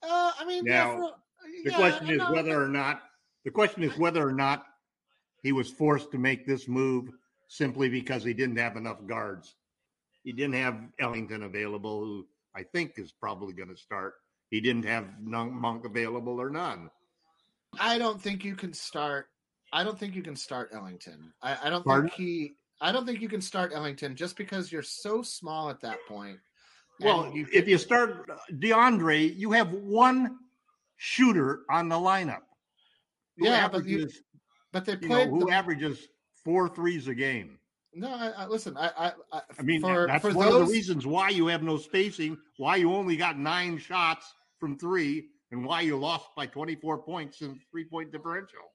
[0.03, 1.15] Uh, I mean, Now, for-
[1.63, 3.03] The yeah, question is no, whether or not
[3.45, 4.65] the question is whether or not
[5.41, 7.09] he was forced to make this move
[7.49, 9.55] simply because he didn't have enough guards.
[10.23, 14.13] He didn't have Ellington available, who I think is probably going to start.
[14.49, 16.89] He didn't have Monk available or Nunn.
[17.79, 19.27] I don't think you can start.
[19.73, 21.33] I don't think you can start Ellington.
[21.41, 22.09] I, I don't Pardon?
[22.09, 22.53] think he.
[22.79, 26.39] I don't think you can start Ellington just because you're so small at that point.
[27.03, 30.37] Well, if you start uh, DeAndre, you have one
[30.97, 32.41] shooter on the lineup.
[33.37, 34.09] Yeah, but you,
[34.71, 35.29] but they you know, played.
[35.29, 36.07] who the- averages
[36.43, 37.57] four threes a game.
[37.93, 38.75] no, I, I listen.
[38.77, 41.47] I, I, I, I mean, for, that's for one those, of the reasons why you
[41.47, 46.27] have no spacing, why you only got nine shots from three, and why you lost
[46.35, 48.72] by 24 points in three point differential.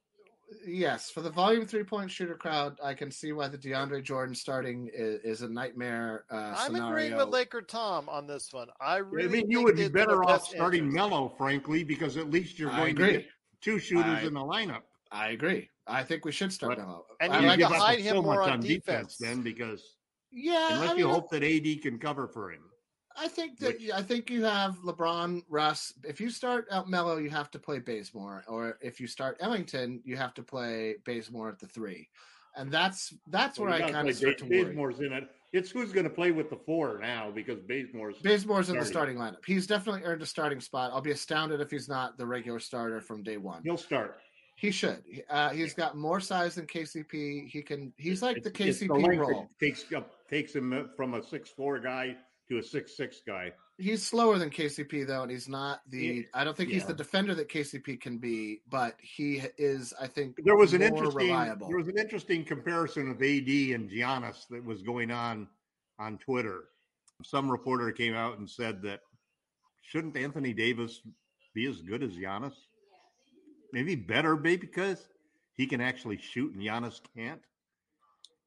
[0.67, 4.35] Yes, for the volume three point shooter crowd, I can see why the DeAndre Jordan
[4.35, 6.89] starting is, is a nightmare uh, I'm scenario.
[6.89, 8.69] agreeing with Laker Tom on this one.
[8.81, 10.97] I really I mean, you would be it's in the better off starting interest.
[11.11, 13.13] Melo, frankly, because at least you're going to agree.
[13.19, 13.27] get
[13.61, 14.83] two shooters I- in the lineup.
[15.11, 15.69] I agree.
[15.87, 17.05] I think we should start But- Melo.
[17.21, 18.61] And I you like give give to up hide him so more much on on
[18.61, 19.17] defense.
[19.19, 19.97] then, because
[20.31, 22.61] yeah, unless I you hope that AD can cover for him.
[23.19, 25.93] I think that Which- I think you have LeBron, Russ.
[26.05, 30.01] If you start out Melo, you have to play Bazemore, or if you start Ellington,
[30.05, 32.09] you have to play Bazemore at the three,
[32.57, 34.65] and that's that's where I kind of start to worry.
[34.65, 35.29] Bazemore's in it.
[35.53, 39.17] It's who's going to play with the four now because Bazemore's Bazemore's in the starting.
[39.17, 39.45] starting lineup.
[39.47, 40.93] He's definitely earned a starting spot.
[40.93, 43.63] I'll be astounded if he's not the regular starter from day one.
[43.63, 44.21] he'll start.
[44.57, 45.05] He should.
[45.31, 47.49] Uh, he's got more size than KCP.
[47.49, 47.93] He can.
[47.97, 49.49] He's like the it's KCP length role.
[49.61, 52.17] takes up takes him from a six four guy
[52.49, 53.53] to a six six guy.
[53.79, 55.99] He's slower than KCP though, and he's not the.
[55.99, 56.23] Yeah.
[56.35, 59.93] I don't think he's the defender that KCP can be, but he is.
[60.01, 61.69] I think There was an interesting reliable.
[61.69, 65.47] there was an interesting comparison of AD and Giannis that was going on
[65.99, 66.65] on Twitter.
[67.23, 69.01] Some reporter came out and said that
[69.83, 71.01] shouldn't Anthony Davis
[71.55, 72.55] be as good as Giannis?
[73.73, 75.09] Maybe better, maybe because
[75.55, 77.41] he can actually shoot and Giannis can't.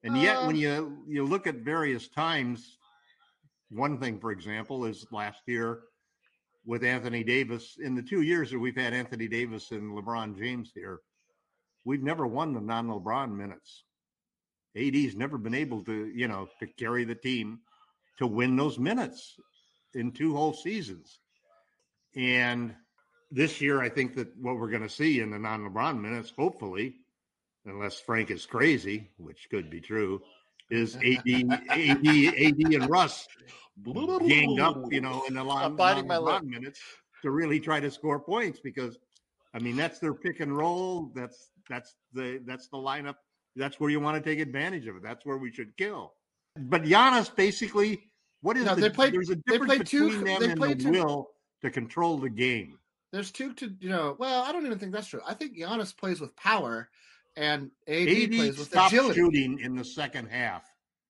[0.04, 2.78] And yet, Uh, when you you look at various times,
[3.72, 5.80] one thing, for example, is last year
[6.66, 7.78] with Anthony Davis.
[7.82, 11.00] In the two years that we've had Anthony Davis and LeBron James here,
[11.86, 13.84] we've never won the non-LeBron minutes.
[14.76, 17.60] AD's never been able to, you know, to carry the team
[18.20, 19.36] to win those minutes
[19.94, 21.20] in two whole seasons.
[22.16, 22.76] And
[23.32, 26.96] this year, I think that what we're going to see in the non-LeBron minutes, hopefully,
[27.66, 30.22] unless Frank is crazy, which could be true,
[30.72, 31.28] is AD,
[31.70, 33.28] AD, AD, and Russ
[34.28, 36.44] ganged up, you know, in the line I'm biting my lip.
[36.44, 36.80] minutes
[37.22, 38.98] to really try to score points because,
[39.54, 41.12] I mean, that's their pick and roll.
[41.16, 43.16] That's that's the that's the lineup.
[43.56, 45.04] That's where you want to take advantage of it.
[45.04, 46.14] That's where we should kill.
[46.58, 48.02] But Giannis basically,
[48.42, 50.50] what is No, the, they played- there's a they difference played two- between them they
[50.52, 51.30] and played the two- will
[51.62, 52.78] to control the game.
[53.12, 54.16] There's two to you know.
[54.20, 55.22] Well, I don't even think that's true.
[55.28, 56.90] I think Giannis plays with power,
[57.36, 59.16] and AD, AD plays with stopped agility.
[59.20, 60.64] shooting in the second half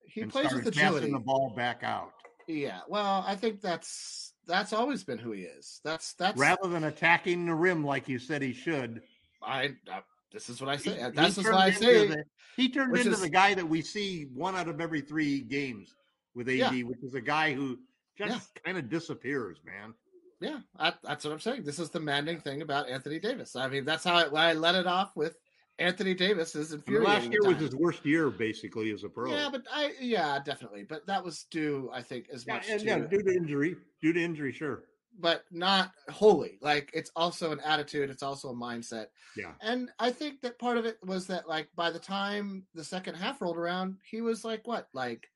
[0.05, 1.11] He plays with passing agility.
[1.11, 2.11] the ball back out
[2.47, 2.79] Yeah.
[2.87, 5.79] Well, I think that's that's always been who he is.
[5.83, 9.01] That's that's rather than attacking the rim like you said he should.
[9.41, 9.75] I.
[9.91, 10.01] Uh,
[10.33, 10.91] this is what I say.
[10.97, 12.07] He- That's he why I say.
[12.07, 12.23] the-
[12.55, 15.93] he turned into is- the guy that we see one out of every three games
[16.35, 16.83] with AD, Yeah.
[16.83, 17.77] which is a guy who
[18.17, 19.93] just kind of disappears, man.
[20.39, 21.63] Yeah, I, that's what I'm saying.
[21.63, 23.55] This is the maddening thing about Anthony Davis.
[23.55, 25.37] I mean, that's how I, I let it off with
[25.81, 27.13] Anthony Davis is I mean, infuriating.
[27.13, 29.31] last at year was his worst year, basically, as a pro.
[29.31, 32.79] Yeah, but I yeah definitely, but that was due I think as Yeah, much and
[32.81, 34.83] to, yeah, due to injury, due to injury, sure.
[35.19, 36.57] but not wholly.
[36.61, 38.09] Like it's also an attitude.
[38.09, 39.07] It's also a mindset.
[39.35, 39.51] Yeah.
[39.61, 43.15] And I think that part of it was that like by the time the second
[43.15, 45.27] half rolled around, he was like what like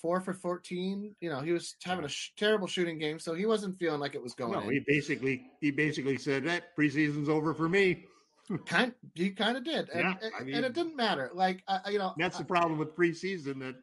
[0.00, 1.14] four for fourteen.
[1.20, 4.14] You know, he was having a sh- terrible shooting game, so he wasn't feeling like
[4.14, 4.52] it was going.
[4.52, 4.72] No, in.
[4.72, 8.04] he basically he basically said that preseason's over for me.
[8.66, 11.30] Kind he kind of did, and, Yeah, and, I and it didn't matter.
[11.34, 13.74] Like I, I- you know, That's the problem with preseason that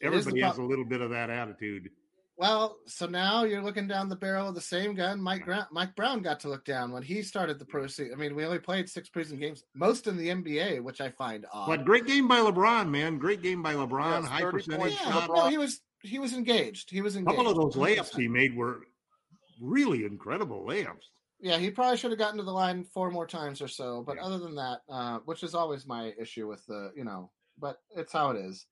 [0.00, 1.90] It is the everybody has a little bit of that attitude.
[2.36, 5.94] Well, so now you're looking down the barrel of the same gun Mike Gra- Mike
[5.94, 8.14] Brown got to look down when he started the pro season.
[8.14, 11.44] I mean, we only played six preseason games, most in the NBA, which I find
[11.52, 11.66] odd.
[11.66, 13.18] But great game by LeBron, man.
[13.18, 14.24] Great game by LeBron.
[14.24, 15.28] High percentage yeah, shot.
[15.34, 16.90] no, he was he was engaged.
[16.90, 17.36] He was A engaged.
[17.36, 18.80] couple of those layups he made were
[19.60, 21.04] really incredible layups.
[21.42, 24.02] Yeah, he probably should have gotten to the line four more times or so.
[24.02, 24.24] But Yeah.
[24.24, 28.12] other than that, uh, which is always my issue with the, you know, but it's
[28.12, 28.66] how it is.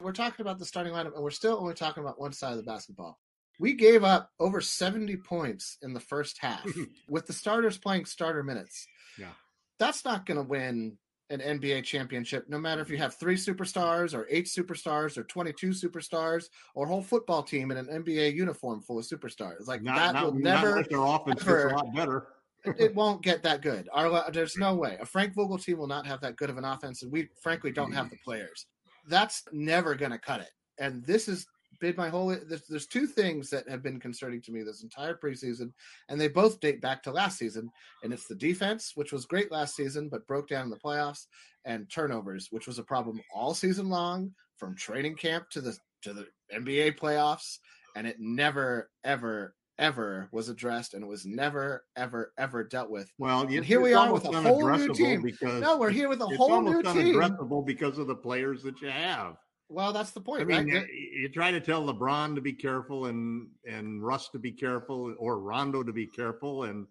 [0.00, 2.56] We're talking about the starting lineup, and we're still only talking about one side of
[2.56, 3.20] the basketball.
[3.58, 6.64] We gave up over 70 points in the first half
[7.08, 8.86] with the starters playing starter minutes.
[9.18, 9.32] Yeah.
[9.78, 10.98] That's not going to win
[11.30, 15.68] an NBA championship, no matter if you have three superstars or eight superstars or 22
[15.70, 19.66] superstars or a whole football team in an NBA uniform full of superstars.
[19.66, 22.26] Like Not, that not, will never unless their offense ever- a lot better.
[22.64, 23.88] it, won't get that good.
[23.94, 24.98] Our, there's no way.
[25.00, 27.70] A Frank Vogel team will not have that good of an offense, and we frankly
[27.70, 28.66] don't have the players.
[29.08, 30.50] that's never going to cut it.
[30.78, 31.46] And this has
[31.80, 32.28] been my whole.
[32.28, 35.72] There's, there's two things that have been concerning to me this entire preseason,
[36.08, 37.70] and they both date back to last season.
[38.02, 41.26] And it's the defense, which was great last season, but broke down in the playoffs,
[41.64, 46.12] and turnovers, which was a problem all season long, from training camp to the to
[46.12, 47.58] the NBA playoffs,
[47.96, 53.10] and it never, ever, ever was addressed, and it was never, ever, ever dealt with.
[53.18, 55.22] Well, And here we are with a whole new team.
[55.22, 57.14] Because No, we're here with a it's whole new almost team.
[57.14, 59.36] unaddressable because of the players that you have.
[59.70, 60.86] Well, that's the point, I mean, right?
[60.92, 65.38] you, try to tell LeBron to be careful and and Russ to be careful or
[65.38, 66.86] Rondo to be careful, and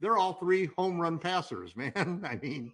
[0.00, 2.22] they're all three home run passers, man.
[2.28, 2.72] I mean,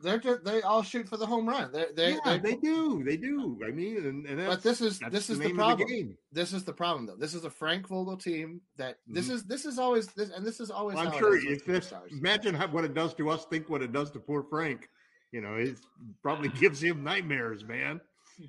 [0.00, 1.72] They're just, they all shoot for the home run.
[1.72, 3.58] They're, they yeah, they they do, they do.
[3.66, 5.88] I mean, and, and that's, But this is this is the problem.
[5.88, 6.16] game.
[6.30, 7.16] this is the problem, though.
[7.16, 9.32] This is a Frank Vogel team that this Mhm.
[9.32, 10.94] is this is always this and this is always.
[10.94, 13.44] Well, I'm sure if this, imagine how, what it does to us.
[13.46, 14.88] Think what it does to poor Frank.
[15.32, 15.76] You know, it
[16.22, 18.00] probably gives him nightmares, man.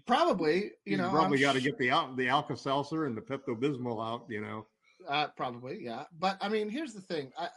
[0.06, 4.06] Probably you know probably got to get the the Alka Seltzer and the Pepto Bismol
[4.06, 4.26] out.
[4.30, 4.68] You know,
[5.08, 6.04] uh, probably yeah.
[6.20, 7.32] But I mean, here's the thing.
[7.38, 7.50] I,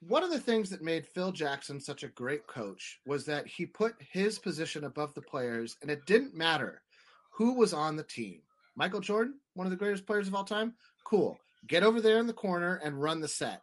[0.00, 3.66] one of the things that made Phil Jackson such a great coach was that he
[3.66, 6.82] put his position above the players, and it didn't matter
[7.30, 8.40] who was on the team.
[8.74, 11.38] Michael Jordan, one of the greatest players of all time, cool.
[11.68, 13.62] Get over there in the corner and run the set.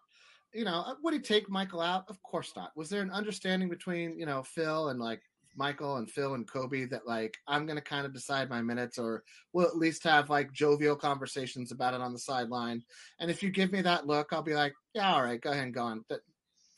[0.53, 2.05] You know, uh, would he take Michael out?
[2.07, 2.71] Of course not.
[2.75, 5.21] Was there an understanding between, you know, Phil and like
[5.55, 9.23] Michael and Phil and Kobe that like I'm to kind of decide my minutes or
[9.53, 12.83] we'll at least have like jovial conversations about it on the sideline.
[13.19, 15.63] And if you give me that look, I'll be like, yeah, all right, go ahead
[15.63, 16.05] and go on.
[16.07, 16.21] But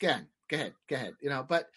[0.00, 1.14] again, go ahead, go ahead.
[1.20, 1.68] You know, but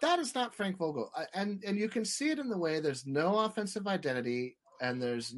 [0.00, 3.06] that is not Frank Vogel, and and you can see it in the way there's
[3.06, 5.34] no offensive identity, and there's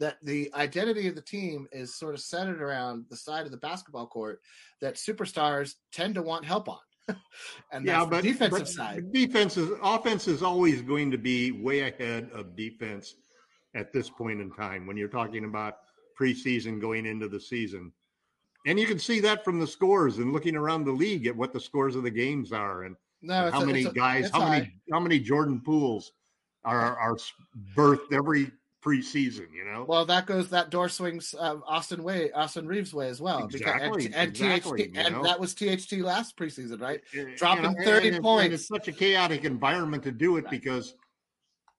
[0.00, 3.56] that the identity of the team is sort of centered around the side of the
[3.56, 4.40] basketball court
[4.80, 6.78] that superstars tend to want help on,
[7.72, 9.12] and yeah, that's but the defensive but side.
[9.12, 13.16] defense is offense is always going to be way ahead of defense
[13.74, 15.74] at this point in time when you're talking about
[16.18, 17.92] preseason going into the season.
[18.66, 21.52] And you can see that from the scores and looking around the league at what
[21.52, 24.50] the scores of the games are and No, how a- many a- guys, how high.
[24.60, 26.12] many how many Jordan Pooles
[26.64, 27.16] are are
[27.76, 28.50] birthed every
[28.84, 29.84] preseason, you know?
[29.88, 33.44] Well, that goes that door swings uh, Austin way, Austin Reaves way as well.
[33.44, 35.22] Exactly, because, and, and exactly, THT, you and know?
[35.22, 37.00] that was THT last preseason, right?
[37.12, 38.44] You dropping know, 30 and points.
[38.44, 40.50] And it's such a chaotic environment to do it Right.
[40.50, 40.94] because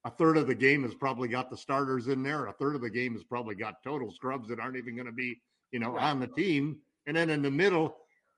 [0.03, 2.47] a third of the game has probably got the starters in there.
[2.47, 5.11] A third of the game has probably got total scrubs that aren't even going to
[5.11, 5.41] be,
[5.71, 6.03] you know, Right.
[6.05, 6.77] on the team.
[7.07, 7.97] And then in the middle,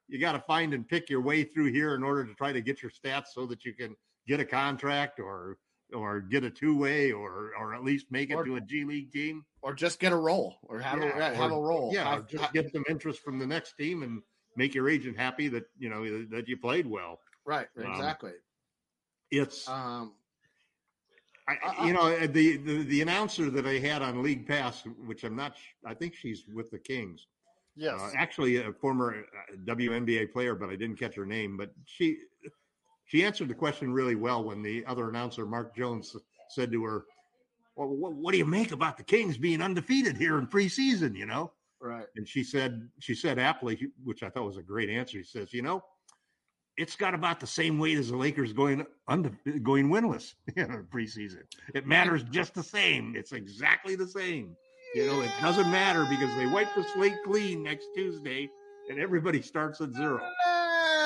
[0.10, 2.62] you got to find and pick your way through here in order to try to
[2.62, 3.95] get your stats so that you can
[4.27, 5.58] get a contract or
[5.93, 8.84] or get a two way or or at least make it Or- to a G
[8.84, 9.45] League team.
[9.62, 11.91] Or just get a role or have a Yeah, have a roll.
[11.93, 14.21] Yeah, Have- just ha- get some interest from the next team and
[14.56, 17.19] make your agent happy that you know that you played well.
[17.45, 18.34] right, um, exactly.
[19.32, 20.13] It's Um,
[21.47, 25.23] I, I- you know the, the the announcer that I had on League Pass, which
[25.23, 27.28] I'm not, sh- I think she's with the Kings.
[27.76, 28.00] Yes.
[28.02, 31.56] Uh, actually, a former uh, WNBA player, but I didn't catch her name.
[31.58, 32.17] But she
[33.08, 36.15] she answered the question really well when the other announcer, Mark Jones,
[36.50, 37.06] said to her,
[37.76, 41.26] "Well, what, what do you make about the Kings being undefeated here in preseason?" You
[41.26, 42.06] know, right.
[42.15, 45.17] and she said she said aptly, which I thought was a great answer.
[45.17, 45.84] She says, "You know."
[46.80, 49.32] It's got about the same weight as the Lakers going under
[49.63, 51.41] going winless in preseason.
[51.74, 53.15] It matters just the same.
[53.15, 54.56] It's exactly the same.
[54.93, 58.48] You know, it doesn't matter because they wipe the slate clean next Tuesday
[58.89, 60.22] and everybody starts at zero.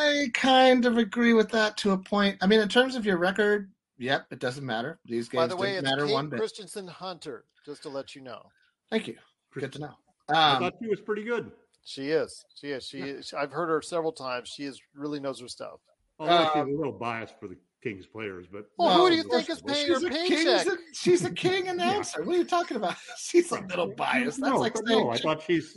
[0.02, 2.38] I kind of agree with that to a point.
[2.42, 5.00] I mean, in terms of your record, yep, it doesn't matter.
[5.06, 6.40] These games By the way, didn't it's matter Kayte one bit.
[6.40, 8.42] Christensen Hunter, just to let you know.
[8.90, 9.16] Thank you.
[9.54, 9.94] Good to know.
[10.30, 11.52] I Um, thought she was pretty good.
[11.84, 12.44] She is.
[12.60, 12.86] She is.
[12.88, 13.34] She is.
[13.34, 14.50] I've heard her several times.
[14.50, 15.80] She is really knows her stuff.
[16.20, 19.24] Although uh, she's a little biased for the Kings players, but Well, who do you
[19.24, 19.74] think is it is.
[19.74, 20.28] paying her she's a king.
[20.30, 20.64] paycheck?
[20.64, 22.24] She's a, she's a king announcer.
[22.24, 22.96] What are you talking about?
[23.18, 24.40] She's a little biased.
[24.40, 25.76] That's no, like but saying no, I thought she's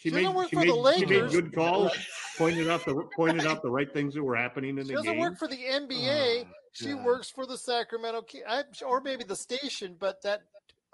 [0.00, 1.92] she, She doesn't made work she for made, she made good calls,
[2.38, 5.12] pointed out the pointed out the right things that were happening in She the doesn't
[5.12, 5.20] game.
[5.20, 6.44] work for the NBA.
[6.44, 10.40] Oh, she works for the Sacramento Kings, or maybe the station, but that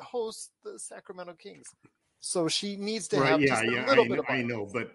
[0.01, 1.67] hosts the Sacramento Kings.
[2.21, 3.29] So she needs to right?
[3.31, 4.91] have Yeah, just yeah, a little I, bit know, of I know, but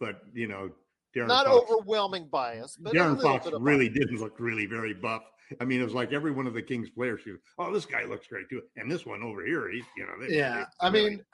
[0.00, 0.70] but you know,
[1.14, 3.98] Darren Not Fox, overwhelming bias, but De'Aaron Fox really bias.
[3.98, 5.22] didn't look really very buff.
[5.60, 7.20] I mean, it was like every one of the Kings players.
[7.22, 10.06] She was, oh, this guy looks great too, and this one over here, he, you
[10.06, 11.24] know, they, Yeah, they I really- mean,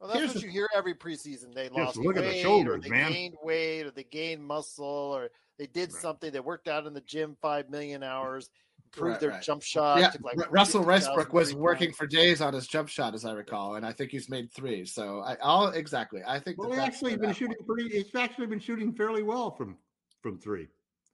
[0.00, 1.54] Well, that's Here's what the- you hear every preseason.
[1.54, 3.12] They lost look at the weight, or shoulders, they man.
[3.12, 6.00] gained weight, or they gained muscle, or they did Right.
[6.00, 6.32] something.
[6.32, 8.48] They worked out in the gym five million hours,
[8.86, 9.42] improved Right, their right.
[9.42, 9.98] jump shot.
[9.98, 13.14] yeah, took like Ru- Russell 50,000 Westbrook was working for days on his jump shot,
[13.14, 14.86] as I recall, and I think he's made three.
[14.86, 16.22] So I, I'll exactly.
[16.26, 17.66] I think well, that he's actually been shooting point.
[17.68, 17.98] pretty.
[18.02, 19.76] He's actually been shooting fairly well from
[20.22, 20.68] from three.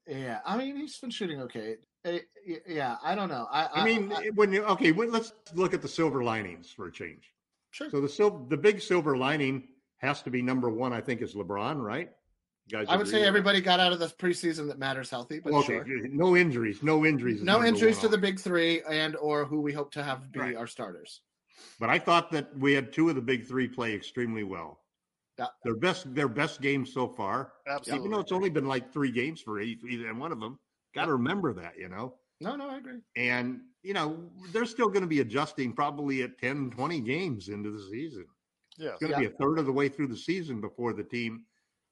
[0.07, 1.79] Yeah, I mean, he's been shooting okay.
[2.05, 2.21] Eh,
[2.69, 3.49] yeah, I don't know.
[3.51, 6.93] I, I mean, when you okay, when, let's look at the silver linings for a
[6.93, 7.33] change.
[7.77, 7.91] Sure.
[7.91, 9.69] So the sil- the big silver lining
[9.99, 10.93] has to be number one.
[10.93, 12.11] I think is LeBron, right?
[12.69, 15.53] You guys I would say everybody got out of the preseason that matters healthy, but
[15.53, 15.59] that?
[15.59, 16.09] Okay, sure.
[16.09, 17.43] no injuries, no injuries.
[17.43, 20.57] No injuries to the big three and or who we hope to have be Right.
[20.57, 21.21] our starters.
[21.79, 24.81] But I thought that we had two of the big three play extremely well.
[25.39, 25.47] Yeah.
[25.65, 27.53] Their best, their best games so far.
[27.69, 28.01] Absolutely.
[28.07, 30.59] Even though it's only been like three games for each, either one of them.
[30.95, 32.15] Got to remember that, you know.
[32.41, 33.01] No, no, I agree.
[33.17, 37.71] And you know they're still going to be adjusting probably at 10, 20 games into
[37.71, 38.27] the season.
[38.79, 38.91] Yeah.
[38.91, 41.45] It's going to be a third of the way through the season before the team,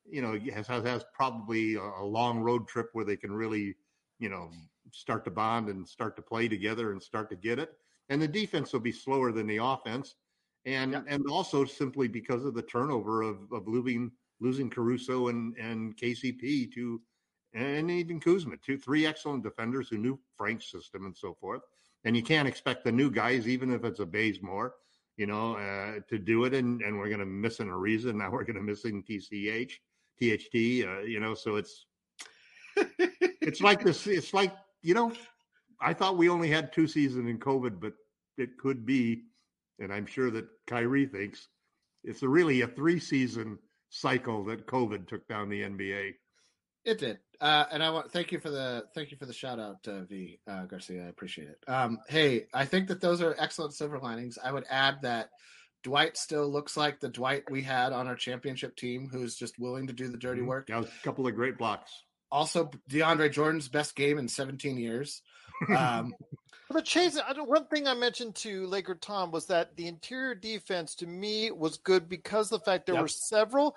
[0.04, 3.74] you know, has has, has probably a, a long road trip where they can really,
[4.18, 4.50] you know,
[4.92, 7.72] start to bond and start to play together and start to get it.
[8.10, 10.16] And the defense will be slower than the offense,
[10.66, 11.02] and Yeah.
[11.06, 16.70] and also simply because of the turnover of of losing losing Caruso and and KCP
[16.74, 17.00] to,
[17.54, 21.62] and even Kuzma, two three excellent defenders who knew Frank's system and so forth.
[22.04, 24.74] And you can't expect the new guys, even if it's a Bazemore,
[25.16, 26.52] you know, uh, to do it.
[26.52, 28.18] And, and we're going to miss in a reason.
[28.18, 29.72] Now we're going to miss in TCH,
[30.20, 31.86] THT, uh, you know, so it's,
[33.40, 34.06] it's like this.
[34.06, 34.52] It's like,
[34.82, 35.12] you know,
[35.80, 37.94] I thought we only had two seasons in COVID, but
[38.36, 39.24] it could be,
[39.78, 41.48] and I'm sure that Kyrie thinks
[42.02, 46.14] it's a really a three season cycle that COVID took down the NBA.
[46.84, 49.58] It did, uh, and I want thank you for the thank you for the shout
[49.58, 51.04] out, uh, V uh, Garcia.
[51.04, 51.58] I appreciate it.
[51.66, 54.38] Um, hey, I think that those are excellent silver linings.
[54.42, 55.30] I would add that
[55.82, 59.86] Dwight still looks like the Dwight we had on our championship team, who's just willing
[59.86, 60.68] to do the dirty work.
[60.68, 61.90] Yeah, a couple of great blocks.
[62.30, 65.22] Also, DeAndre Jordan's best game in 17 years.
[65.74, 66.14] Um,
[66.70, 71.06] But Chase, one thing I mentioned to Laker Tom was that the interior defense to
[71.06, 73.02] me was good because of the fact there Yep.
[73.02, 73.76] were several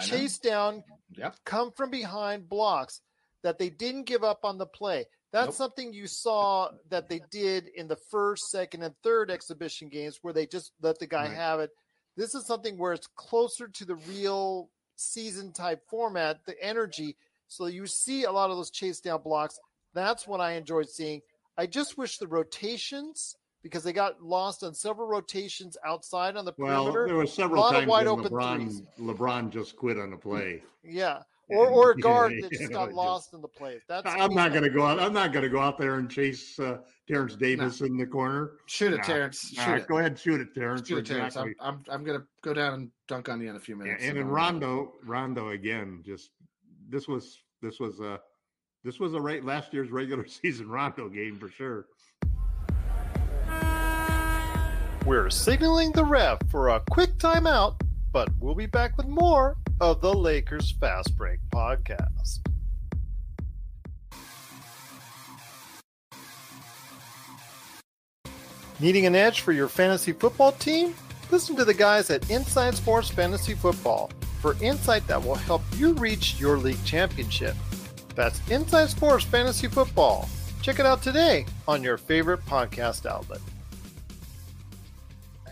[0.00, 0.82] Chase down,
[1.16, 1.36] Yep.
[1.44, 3.00] come from behind blocks
[3.42, 5.06] that they didn't give up on the play.
[5.30, 5.54] That's Nope.
[5.54, 10.32] something you saw that they did in the first, second, and third exhibition games where
[10.32, 11.36] they just let the guy Right.
[11.36, 11.70] have it.
[12.16, 17.16] This is something where it's closer to the real season type format, the energy.
[17.46, 19.58] So you see a lot of those chase down blocks.
[19.92, 21.22] That's what I enjoyed seeing.
[21.56, 26.52] I just wish the rotations because they got lost on several rotations outside on the
[26.58, 27.06] Well, perimeter.
[27.06, 28.82] there were several lot of times wide when open LeBron threes.
[29.00, 30.62] LeBron just quit on the play.
[30.84, 31.22] Yeah.
[31.50, 33.80] Or or a guard yeah, that just got just- lost in the plays.
[33.88, 35.00] That's I'm not going to go out.
[35.00, 36.78] I'm not going to go out there and chase uh,
[37.08, 38.52] Terence Davis in the corner.
[38.66, 39.54] shoot it, Nah, Terence.
[39.56, 39.86] Nah, Shoot it.
[39.88, 40.86] Go ahead, shoot it, Terence.
[40.86, 41.34] Shoot it, Terence.
[41.36, 41.54] Exactly.
[41.58, 43.82] I'm, I'm, I'm going to go down and dunk on you in a few Yeah,
[43.84, 44.04] minutes.
[44.04, 46.02] and so in Rondo, Rondo again.
[46.04, 46.30] Just
[46.90, 48.20] this was this was a
[48.84, 51.86] this was a right last year's regular season Rondo game for sure.
[55.08, 57.80] We're signaling the ref for a quick timeout,
[58.12, 62.40] but we'll be back with more of the Lakers Fast Break podcast.
[68.80, 70.94] Needing an edge for your fantasy football team?
[71.30, 74.10] Listen to the guys at Inside Sports Fantasy Football
[74.42, 77.56] for insight that will help you reach your league championship.
[78.14, 80.28] That's Inside Sports Fantasy Football.
[80.60, 83.40] Check it out today on your favorite podcast outlet.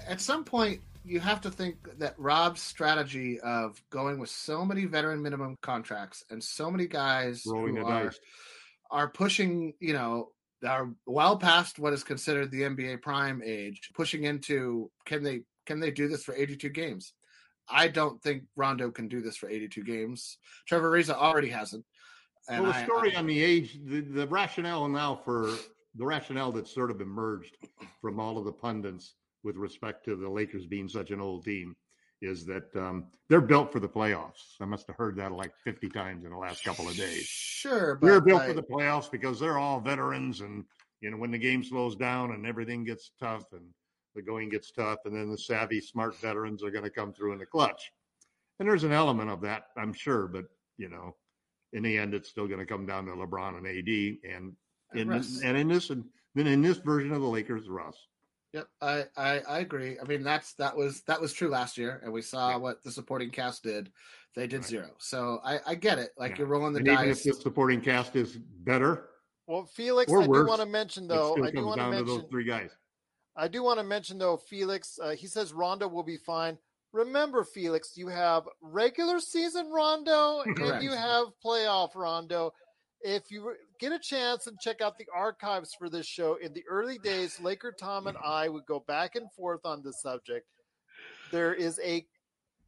[0.06, 4.86] At some point you have to think that Rob's strategy of going with so many
[4.86, 8.18] veteran minimum contracts and so many guys Rolling who are, dice.
[8.90, 10.30] are pushing, you know,
[10.66, 15.78] are well past what is considered the NBA prime age, pushing into can they can
[15.80, 17.12] they do this for 82 games?
[17.68, 20.38] I don't think Rondo can do this for 82 games.
[20.66, 21.84] Trevor Ariza already hasn't.
[22.48, 25.52] And well, the I- story I- on the age, the, the rationale now for
[25.94, 27.56] the rationale that's sort of emerged
[28.00, 29.14] from all of the pundits
[29.46, 31.76] with respect to the Lakers being such an old team
[32.20, 34.56] is that um, they're built for the playoffs.
[34.60, 37.24] I must have heard that like 50 times in the last couple of days.
[37.24, 40.64] Sure, but We're built I- for the playoffs because they're all veterans, and
[41.00, 43.64] you know when the game slows down and everything gets tough and
[44.14, 47.34] the going gets tough, and then the savvy, smart veterans are going to come through
[47.34, 47.92] in the clutch.
[48.58, 50.46] And there's an element of that, I'm sure, but
[50.78, 51.14] you know,
[51.74, 54.56] in the end, it's still going to come down to LeBron and AD, and
[54.94, 55.40] in Russ.
[55.44, 57.96] and in this and then in this version of the Lakers, Russ.
[58.52, 59.98] Yep, I, I I agree.
[60.00, 62.56] I mean, that's that was that was true last year, and we saw Yeah.
[62.56, 63.90] what the supporting cast did.
[64.34, 64.66] They did Right.
[64.66, 64.90] zero.
[64.98, 66.10] So I I get it.
[66.16, 66.38] Like Yeah.
[66.38, 69.10] you're rolling the And even if the supporting cast is better,
[69.46, 71.32] Well, Felix, Or I do want to mention it though.
[71.32, 72.20] still I do want to down to mention.
[72.20, 72.70] those three guys.
[73.36, 74.98] I do want to mention though, Felix.
[74.98, 76.58] Uh, he says Rondo will be fine.
[76.92, 82.52] Remember, Felix, you have regular season Rondo and you have playoff Rondo.
[83.02, 86.64] If you get a chance and check out the archives for this show, in the
[86.68, 90.46] early days, Laker Tom and I would go back and forth on this subject.
[91.30, 92.06] There is a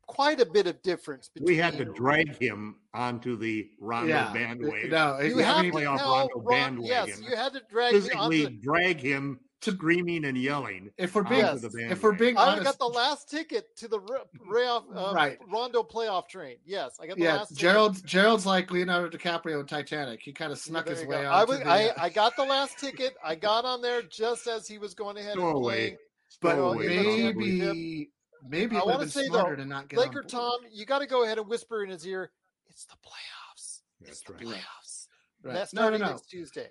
[0.06, 1.46] quite a bit of difference between.
[1.54, 4.32] We had to drag him onto the Rondo Yeah.
[4.32, 4.90] bandwagon.
[4.90, 7.22] No, You I have to playoff tell Rondo Ron, yes, bandwagon.
[7.30, 8.58] you had to drag me physically onto.
[8.60, 10.90] drag him screaming and yelling.
[10.96, 11.60] if we're being Yes.
[11.62, 15.12] the if we're being I honest, got the last ticket to the Ra- Rayoff, uh,
[15.14, 15.38] Right.
[15.50, 16.56] Rondo playoff train.
[16.64, 17.48] Yes, I got the yeah, last.
[17.48, 17.60] ticket.
[17.60, 20.20] Gerald Gerald's like Leonardo DiCaprio in Titanic.
[20.22, 21.28] He kind of snuck there his way go.
[21.28, 21.34] on.
[21.34, 23.14] I, was, I I got the last ticket.
[23.24, 25.96] I got on there just as he was going ahead Go and playing.
[26.40, 27.36] but Go away, championship.
[27.36, 28.10] maybe
[28.48, 30.22] maybe I it would wanna have been say, though, to not get Laker.
[30.22, 32.30] Tom, you got to go ahead and whisper in his ear.
[32.68, 33.80] It's the playoffs.
[34.00, 34.42] It's That's the right.
[34.56, 35.06] playoffs.
[35.42, 35.54] Right.
[35.54, 36.08] That's No, no, starting no.
[36.10, 36.70] next Tuesday.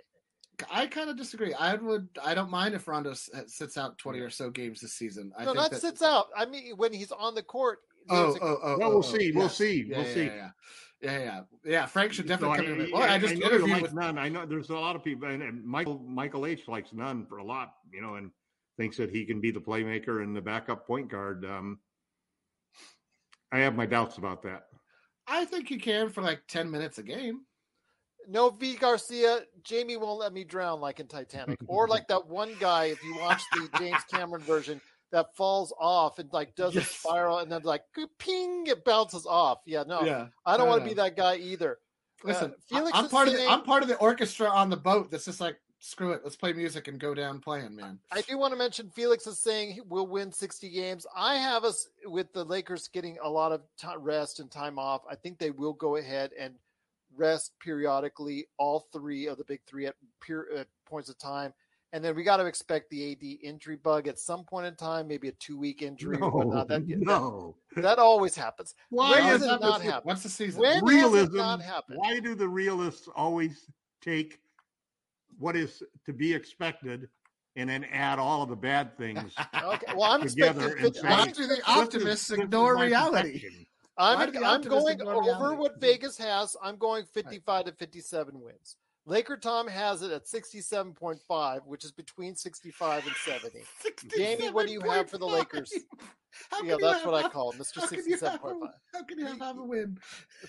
[0.71, 1.53] I kind of disagree.
[1.53, 2.07] I would.
[2.23, 5.31] I don't mind if Rondo uh, sits out twenty or so games this season.
[5.37, 6.27] I no, think not that, sits out.
[6.35, 7.79] I mean, when he's on the court.
[8.09, 9.31] Oh, a- oh, oh, Well, oh, we'll oh, see.
[9.31, 9.57] We'll yes.
[9.57, 9.85] see.
[9.87, 10.25] Yeah, We'll yeah, see.
[10.25, 10.49] Yeah,
[11.01, 11.41] yeah, yeah, yeah.
[11.65, 12.91] Yeah, Frank should So definitely I, come in.
[12.91, 13.93] Well, I just know you interviewed like with.
[13.93, 14.17] Nunn.
[14.17, 17.37] I know there's a lot of people, and, and Michael Michael H likes Nunn for
[17.37, 18.31] a lot, you know, and
[18.77, 21.45] thinks that he can be the playmaker and the backup point guard.
[21.45, 21.79] Um,
[23.51, 24.67] I have my doubts about that.
[25.27, 27.41] I think he can for like ten minutes a game.
[28.27, 32.53] No V Garcia, Jamie won't let me drown like in Titanic, or like that one
[32.59, 32.85] guy.
[32.85, 37.39] If you watch the James Cameron version, that falls off and like does a spiral
[37.39, 37.83] and then like
[38.19, 39.59] ping, it bounces off.
[39.65, 40.27] Yeah, no, yeah.
[40.45, 41.77] I don't want to be that guy either.
[42.23, 44.69] Listen, Uh, Felix I, am is part of the I'm part of the orchestra on
[44.69, 45.11] the boat.
[45.11, 46.21] That's just like screw it.
[46.23, 47.99] Let's play music and go down playing, man.
[48.11, 51.05] I do want to mention Felix is saying we'll win 60 games.
[51.15, 55.03] I have us with the Lakers getting a lot of ti rest and time off.
[55.09, 56.55] I think they will go ahead and
[57.15, 61.53] rest periodically all three of the big three at pure uh, points of time.
[61.93, 65.07] And then we got to expect the AD injury bug at some point in time,
[65.07, 66.67] maybe a two week injury or No, whatnot.
[66.67, 67.55] That, no.
[67.75, 68.75] that, that always happens.
[68.89, 70.01] Why does it it not happen?
[70.03, 70.61] What's the season?
[70.61, 71.37] When has it realism?
[71.37, 71.97] not happened?
[71.97, 73.69] Why do the realists always
[74.01, 74.39] take
[75.39, 77.07] what is to be expected
[77.55, 79.33] and then add all of the bad things
[79.63, 80.83] Okay, well, I'm together expecting.
[80.85, 83.33] and 50 say, Why I'm- do the optimists ignore reality?
[83.39, 83.65] perfection."
[83.97, 86.55] Why I'm, do I'm going over what Vegas has.
[86.63, 88.75] I'm going 55 to 57 wins.
[89.05, 93.59] Laker Tom has it at 67.5, which is between 65 and 70.
[94.17, 95.71] Jamie, what do you have for the Lakers?
[96.51, 97.79] How Yeah, that's what I half- call Mr.
[97.79, 98.69] How can you have 67.5.
[98.93, 99.97] how can you have half a win?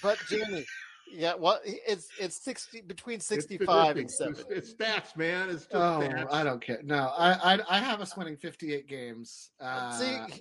[0.03, 0.67] But Jamie,
[1.11, 4.41] yeah, well, it's it's 60 between It's 65 and 70.
[4.41, 5.49] It's, it's stats, man.
[5.49, 6.27] It's just Oh, stats.
[6.33, 6.81] I don't care.
[6.83, 9.51] No, I I, I have us winning 58 games.
[9.61, 10.41] Uh, See, it's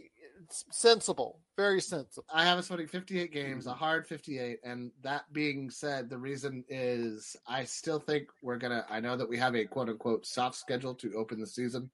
[0.49, 2.25] sensible, very sensible.
[2.33, 4.59] I have us winning 58 games, a hard 58.
[4.63, 8.85] And that being said, the reason is I still think we're gonna.
[8.89, 11.89] I know that we have a quote unquote soft schedule to open the season.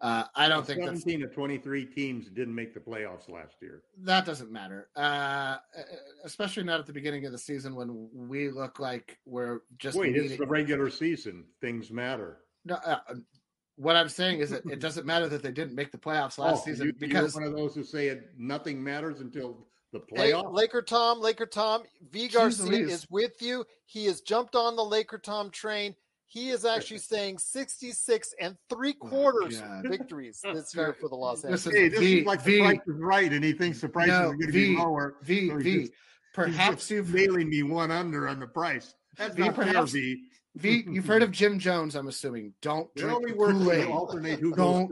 [0.00, 3.82] Uh, I don't think that's 17 of 23 teams didn't make the playoffs last year.
[3.98, 4.88] that doesn't matter.
[4.96, 5.56] Uh,
[6.24, 10.16] especially not at the beginning of the season when we look like we're just Wait,
[10.16, 11.44] it's the regular season.
[11.60, 12.38] Things matter.
[12.64, 12.98] No, uh,
[13.80, 16.62] what I'm saying is that it doesn't matter that they didn't make the playoffs last
[16.62, 20.00] Oh, season you, because you're one of those who say it, nothing matters until the
[20.14, 20.52] Hey, playoffs.
[20.54, 22.92] Laker Tom, Laker Tom, V Garcia Louise.
[22.92, 23.64] is with you.
[23.86, 25.94] He has jumped on the Laker Tom train.
[26.26, 29.84] He is actually saying 66 and three quarters God.
[29.88, 31.66] victories this year for the Los Angeles.
[31.66, 33.88] Listen, hey, this V- is like V- the price is right, and he thinks the
[33.88, 35.16] price No, is going to V- be lower.
[35.22, 35.80] V So V.
[35.80, 35.92] just-
[36.32, 38.94] Perhaps you've just mailing me one under on the price.
[39.16, 40.22] That's V, not fair, V.
[40.56, 40.84] V.
[40.88, 42.52] You've heard of Jim Jones, I'm assuming.
[42.60, 43.88] Don't drink only the Kool-Aid.
[43.88, 44.90] alternate who Don't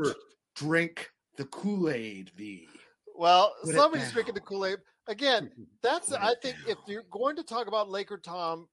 [0.55, 2.69] drink the Kool Aid, V.
[3.17, 4.79] Well, Put somebody's drinking the Kool Aid.
[5.09, 5.51] Again,
[5.83, 6.69] that's, I think, down.
[6.71, 8.69] if you're going to talk about Laker Tom's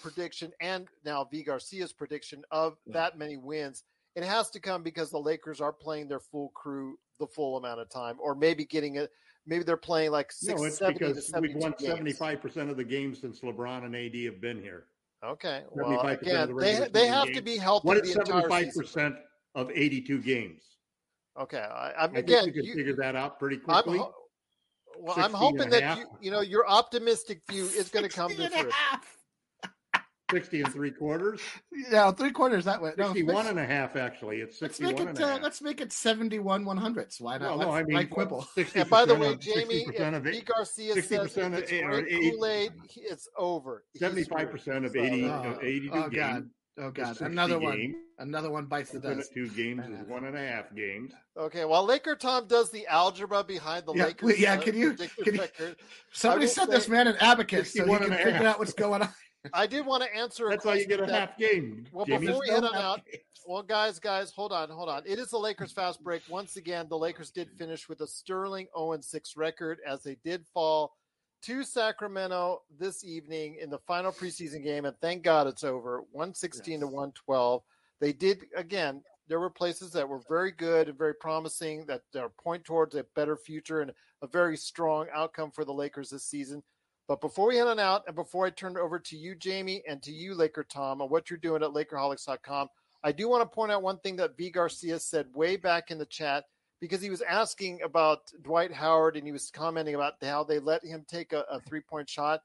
[0.00, 2.92] prediction and now V Garcia's prediction of Yeah.
[2.94, 3.82] that many wins,
[4.14, 7.80] it has to come because the Lakers are playing their full crew the full amount
[7.80, 9.10] of time, or maybe getting it.
[9.46, 12.76] Maybe they're playing like six, No, it's 70 to because we've won seventy-five percent of
[12.76, 14.86] the games since LeBron and AD have been here.
[15.24, 15.62] Okay.
[15.70, 18.82] Well, 75% again, they they have to be healthy What is entire seventy-five season.
[18.82, 19.14] percent
[19.54, 20.62] of eighty-two games?
[21.40, 21.58] Okay.
[21.58, 22.44] I, I'm I again.
[22.46, 23.98] you can you- figure that out pretty I'm quickly.
[23.98, 24.12] ho-
[25.00, 25.14] well.
[25.18, 25.98] I'm hoping that half.
[25.98, 28.70] you you know your optimistic view is going to come to 60 and a fruition.
[28.90, 29.13] half.
[30.34, 31.40] Sixty and three quarters.
[31.90, 32.92] Yeah, three quarters that way.
[32.98, 34.38] No, Sixty-one let's, and a half, actually.
[34.38, 35.20] It's let's sixty-one make it.
[35.22, 37.20] and a Uh, let's make it seventy-one one hundredths.
[37.20, 37.58] Why not?
[37.58, 38.46] Well, no, I mean, like quibble.
[38.74, 41.90] And by the way, of- Jamie, of if it- Garcia says 60% if it's of-
[41.90, 43.84] or Kool-Aid, it's over.
[43.92, 46.12] He's 75% of So, eighty, uh, of eighty-two oh games.
[46.16, 46.50] god.
[46.76, 47.06] Oh god.
[47.10, 47.76] 60 Another one.
[47.76, 47.94] games.
[48.18, 49.32] Another one bites the dust.
[49.34, 51.12] two games is one and a half games.
[51.36, 54.92] Okay, while Laker Tom does the algebra behind the Yeah, Lakers, yeah, uh, can you-
[54.94, 55.74] can you-
[56.12, 58.42] Somebody will sent this man an abacus so he can figure half.
[58.44, 59.08] out what's going on.
[59.52, 60.46] I did want to answer.
[60.46, 61.86] A That's how you get a question that- half game.
[61.92, 62.26] Well, Jimmy.
[62.26, 63.20] before we There's head on out, abacus.
[63.46, 65.02] Well, guys, guys, hold on, hold on.
[65.04, 66.22] It is the Lakers fast break.
[66.30, 70.46] Once again, the Lakers did finish with a sterling 0 6 record as they did
[70.54, 70.94] fall
[71.42, 74.86] to Sacramento this evening in the final preseason game.
[74.86, 77.62] And thank God it's over 116 to 112.
[78.00, 82.30] They did, again, there were places that were very good and very promising that are
[82.42, 83.92] point towards a better future and
[84.22, 86.62] a very strong outcome for the Lakers this season.
[87.06, 89.82] But before we head on out, and before I turn it over to you, Jamie,
[89.86, 92.68] and to you, Laker Tom, on what you're doing at Lakerholics.com,
[93.02, 95.98] I do want to point out one thing that V Garcia said way back in
[95.98, 96.44] the chat
[96.80, 100.82] because he was asking about Dwight Howard and he was commenting about how they let
[100.82, 102.40] him take a, a three point shot.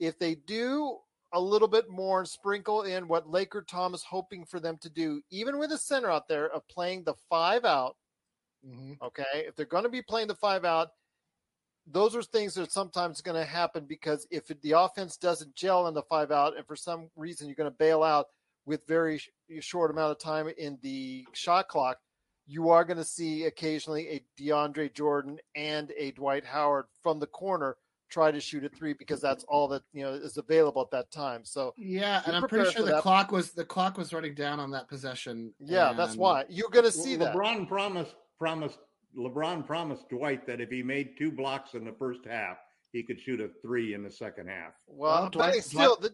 [0.00, 0.96] If they do
[1.34, 4.88] a little bit more and sprinkle in what Laker Tom is hoping for them to
[4.88, 7.96] do, even with a center out there of playing the five out.
[8.66, 8.96] Mhm.
[9.02, 10.88] Okay, if they're going to be playing the five out,
[11.90, 15.86] those are things that are sometimes going to happen because if the offense doesn't gel
[15.88, 18.26] in the five out, and for some reason you're going to bail out
[18.66, 19.30] with very sh-
[19.60, 21.98] short amount of time in the shot clock,
[22.46, 27.26] you are going to see occasionally a DeAndre Jordan and a Dwight Howard from the
[27.26, 27.76] corner
[28.10, 31.10] try to shoot a three because that's all that you know is available at that
[31.10, 31.44] time.
[31.44, 33.02] So Yeah, and I'm pretty sure the that.
[33.02, 35.52] clock was the clock was running down on that possession.
[35.60, 37.34] yeah, that's why you're going to see Le- that.
[37.34, 38.78] LeBron promised promised
[39.16, 42.58] LeBron promised Dwight that if he made two blocks in the first half,
[42.92, 44.72] he could shoot a three in the second half.
[44.86, 46.10] Well, Well, Dwight- they still, the,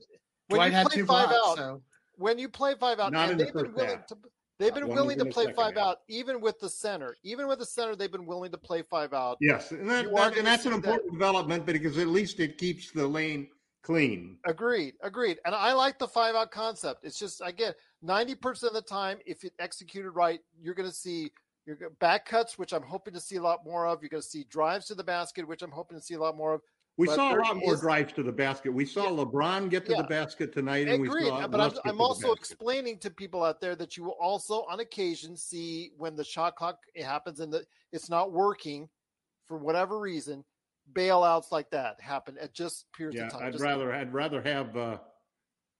[0.49, 1.83] when Dwight you had play two five blocks, out, so
[2.17, 4.07] when you play five out, Not and they've been willing half.
[4.09, 4.17] to.
[4.61, 5.85] They've been One willing to play five half.
[5.85, 7.17] out, even with the center.
[7.25, 9.37] Even with the center, they've been willing to play five out.
[9.41, 12.57] Yes, and, that, that- and that's an see that- important development because at least it
[12.59, 13.49] keeps the lane
[13.83, 14.39] clean.
[14.47, 15.39] Agreed, agreed.
[15.45, 17.05] And I like the five out concept.
[17.05, 20.95] It's just again, ninety percent of the time, if it executed right, you're going to
[20.95, 21.31] see
[21.67, 24.03] your back cuts, which I'm hoping to see a lot more of.
[24.03, 26.37] You're going to see drives to the basket, which I'm hoping to see a lot
[26.37, 26.61] more of.
[26.97, 28.71] We But saw a lot more is- drives to the basket.
[28.73, 30.03] We saw LeBron get to Yeah.
[30.03, 31.27] the basket tonight, and we Agreed.
[31.29, 34.79] saw But I'm, I'm also explaining to people out there that you will also, on
[34.81, 38.89] occasion, see when the shot clock happens and the, it's not working
[39.49, 40.45] for whatever reason,
[40.93, 43.43] bailouts like that happen at just periods Yeah, of time.
[43.45, 44.99] I'd Just- rather I'd rather have uh,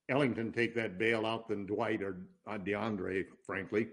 [0.09, 3.89] Ellington take that bailout than Dwight or uh, DeAndre, frankly.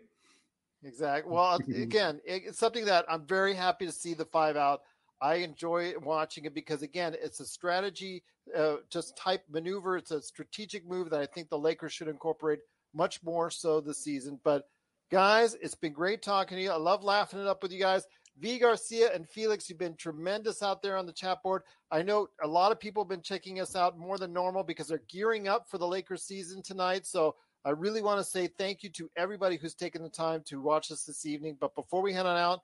[0.84, 1.32] Exactly.
[1.36, 4.82] Well, again, it's something that I'm very happy to see the five out.
[5.21, 8.23] I enjoy watching it because again, it's a strategy,
[8.57, 9.97] uh, just type maneuver.
[9.97, 12.59] It's a strategic move that I think the Lakers should incorporate
[12.93, 14.39] much more so this season.
[14.43, 14.63] But
[15.11, 16.71] guys, it's been great talking to you.
[16.71, 18.05] I love laughing it up with you guys.
[18.39, 21.61] V Garcia and Felix, you've been tremendous out there on the chat board.
[21.91, 24.88] I know a lot of people have been checking us out more than normal because
[24.88, 27.05] they're gearing up for the Lakers season tonight.
[27.05, 30.62] So I really want to say thank you to everybody who's taken the time to
[30.62, 31.57] watch us this evening.
[31.59, 32.62] But before we head on out,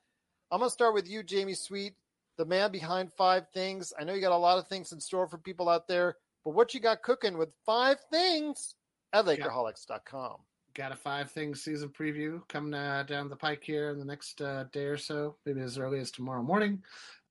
[0.52, 1.94] I'm going to start with you, Jamie Sweet,
[2.38, 3.94] the man behind five things.
[4.00, 6.56] I know you got a lot of things in store for people out there, but
[6.56, 8.76] what you got cooking with five things
[9.14, 10.38] at Lakerholics.com.
[10.74, 14.42] got a five things season preview coming uh, down the pike here in the next
[14.42, 16.82] uh, day or so, maybe as early as tomorrow morning.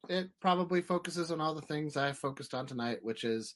[0.09, 3.55] It probably focuses on all the things I focused on tonight, which is,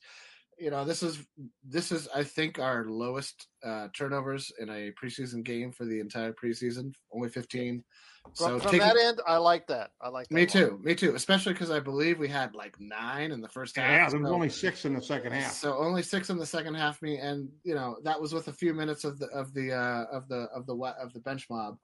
[0.60, 1.18] you know, this is
[1.66, 6.32] this is I think our lowest uh, turnovers in a preseason game for the entire
[6.32, 7.82] preseason, only fifteen.
[8.22, 9.92] From, So from taking- that end, I like that.
[10.00, 10.34] I like that.
[10.34, 10.52] me a lot.
[10.52, 11.14] too, me too.
[11.14, 13.88] Especially because I believe we had like nine in the first half.
[13.90, 15.52] Yeah, there was so- only six in the second half.
[15.52, 17.00] so only six in the second half.
[17.00, 20.04] Me and you know that was with a few minutes of the of the uh,
[20.12, 21.78] of the of the wa- of the bench mob.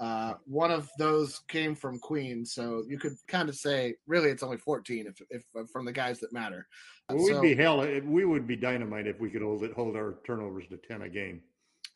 [0.00, 4.42] Uh, one of those came from Queen, so you could kind of say really it's
[4.42, 6.66] only fourteen if if from the guys that matter.
[7.10, 7.86] Well, we'd be hell.
[8.04, 11.08] We would be dynamite if we could hold it, hold our turnovers to ten a
[11.10, 11.42] game.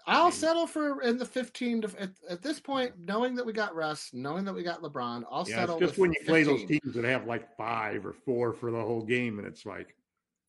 [0.07, 1.81] I'll settle for in the fifteen.
[1.81, 5.25] To, at, at this point, knowing that we got Russ, knowing that we got LeBron,
[5.31, 5.77] I'll Yeah, settle.
[5.79, 8.83] it's just when you play those teams that have like five or four for the
[8.83, 9.97] whole game, and it's like,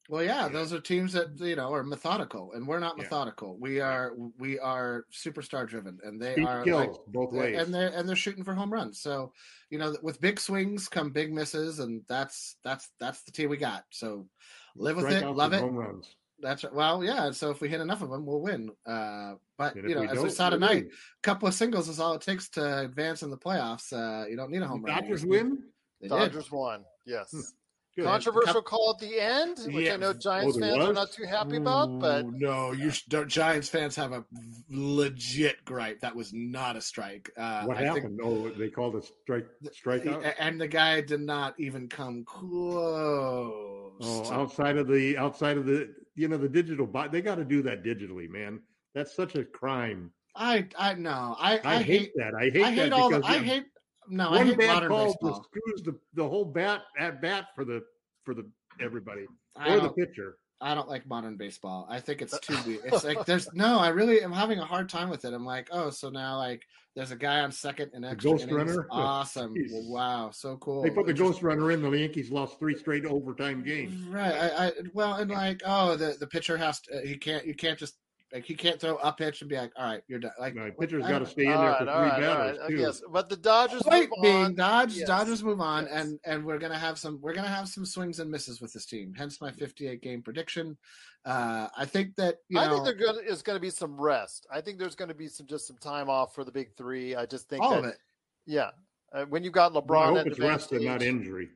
[0.08, 3.04] Well, yeah, those are teams that you know are methodical, and we're not Yeah.
[3.04, 3.58] methodical.
[3.58, 7.60] We are we are superstar driven, and they speed are kills like both ways.
[7.60, 9.00] and they're and they're shooting for home runs.
[9.02, 9.34] So,
[9.72, 13.58] you know, with big swings come big misses, and that's that's that's the team we
[13.58, 13.84] got.
[13.90, 14.28] So,
[14.76, 15.62] live with it, love it.
[15.62, 16.16] Home runs.
[16.40, 16.74] That's right.
[16.74, 17.32] Well, yeah.
[17.32, 18.70] So if we hit enough of them, we'll win.
[18.86, 22.14] Uh, but you know, we as we saw tonight, a couple of singles is all
[22.14, 23.92] it takes to advance in the playoffs.
[23.92, 24.94] Uh, you don't need a home run.
[24.96, 25.64] Dodgers You just need- win.
[26.02, 26.16] They did.
[26.16, 26.84] Dodgers won.
[27.06, 27.54] Yes.
[27.96, 28.04] Good.
[28.04, 31.24] Controversial call at the end, which I know Giants Oh, there fans are not too
[31.24, 34.26] happy about, but no, you sh- don't- Giants fans have a
[34.70, 36.02] legit gripe.
[36.02, 37.32] That was not a strike.
[37.38, 38.20] Uh, what I think- happened?
[38.22, 39.48] oh, they called a strike
[39.82, 40.26] strikeout.
[40.26, 44.02] A- and the guy did not even come close.
[44.02, 47.46] Oh, outside of the outside of the you know the digital bot, they got to
[47.46, 48.60] do that digitally, man.
[48.94, 50.12] That's such a crime.
[50.36, 51.36] I I know.
[51.40, 52.34] I I, I, hate, that.
[52.36, 53.10] I hate I hate that all.
[53.10, 53.66] The, because I hate
[54.10, 54.30] no.
[54.30, 55.44] I one hate bad modern call baseball.
[55.44, 57.84] screws the the whole bat at bat for the
[58.24, 58.50] for the
[58.82, 59.26] everybody
[59.56, 60.38] I or the don't, pitcher.
[60.62, 61.88] I don't like modern baseball.
[61.90, 62.82] I think it's too weird.
[62.86, 63.80] It's like there's no.
[63.80, 65.34] I really am having a hard time with it.
[65.34, 66.64] I'm like, oh, so now like
[66.96, 68.58] there's a guy on second and extra ghost innings.
[68.58, 68.88] runner?
[68.92, 69.54] Awesome.
[69.72, 70.82] Well, wow, so cool.
[70.82, 71.82] They put the ghost runner in.
[71.82, 74.08] The Yankees lost three straight overtime games.
[74.08, 74.34] Right.
[74.34, 76.98] I, I well, and like, oh, the the pitcher has to.
[76.98, 77.46] Uh, he can't.
[77.46, 77.96] You can't just
[78.34, 80.78] Like he can't throw a pitch and be like, "All right, you're done." Like Right,
[80.78, 82.70] pitcher's I got to stay in there right, for three right, all batters right.
[82.70, 82.76] too.
[82.78, 84.56] Yes, but the Dodgers Point move being, on.
[84.56, 85.08] Dodge, Yes.
[85.08, 85.94] Dodgers move on, Yes.
[86.06, 88.86] and and we're gonna have some we're gonna have some swings and misses with this
[88.86, 89.14] team.
[89.16, 90.76] Hence my 58 game prediction.
[91.24, 94.46] Uh, I think that you I think there gonna, is going to be some rest.
[94.52, 97.16] I think there's going to be some just some time off for the big three.
[97.16, 97.98] I just think all that, of it.
[98.46, 98.72] yeah,
[99.14, 101.50] uh, when you've got I LeBron hope it's rest and not age- injury.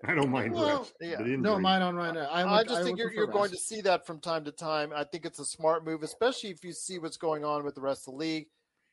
[0.04, 1.16] I don't mind Well, rest, yeah.
[1.18, 1.36] but injury.
[1.38, 2.28] No, mine on right now.
[2.30, 4.92] I, I, just I think you're, you're going to see that from time to time.
[4.94, 7.80] I think it's a smart move, especially if you see what's going on with the
[7.82, 8.46] rest of the league.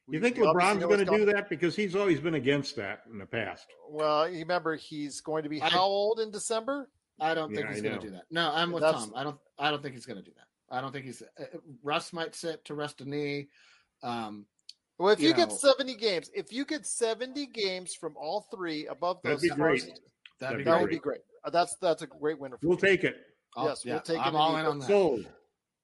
[0.10, 3.18] You We- think LeBron's going to do that because he's always been against that in
[3.18, 3.68] the past?
[3.89, 6.89] Well, you remember he's going to be I- how old in December?
[7.20, 8.24] I don't think Yeah, he's going to do that.
[8.30, 9.14] No, I'm with That's- Tom.
[9.16, 9.38] I don't.
[9.58, 10.76] I don't think he's going to do that.
[10.76, 11.22] I don't think he's.
[11.22, 11.45] Uh,
[11.84, 13.47] Russ might sit to rest a knee.
[14.03, 14.45] Um,
[14.99, 18.86] Well, if you, You get 70 games, if you get 70 games from all three
[18.88, 19.82] above That'd those be great.
[19.82, 20.01] first,
[20.40, 20.96] that'd be that That'd great.
[20.96, 21.22] be great.
[21.44, 22.58] Uh, That's that's a great winner.
[22.58, 22.82] For We'll me.
[22.82, 23.16] take it.
[23.56, 24.88] I'll- Yes, we'll take I'm it all in in on that.
[24.88, 25.26] Sold.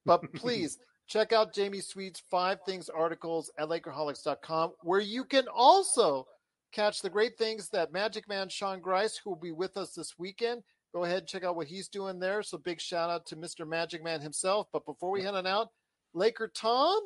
[0.04, 6.26] But please check out Jamie Sweet's five things articles at Lakerholics.com, where you can also
[6.72, 10.18] catch the great things that Magic Man Sean Grice, who will be with us this
[10.18, 10.62] weekend.
[10.92, 12.42] Go ahead and check out what he's doing there.
[12.42, 13.66] So big shout out to Mr.
[13.66, 14.68] Magic Man himself.
[14.72, 15.68] But before we head on out,
[16.14, 17.00] Laker Tom,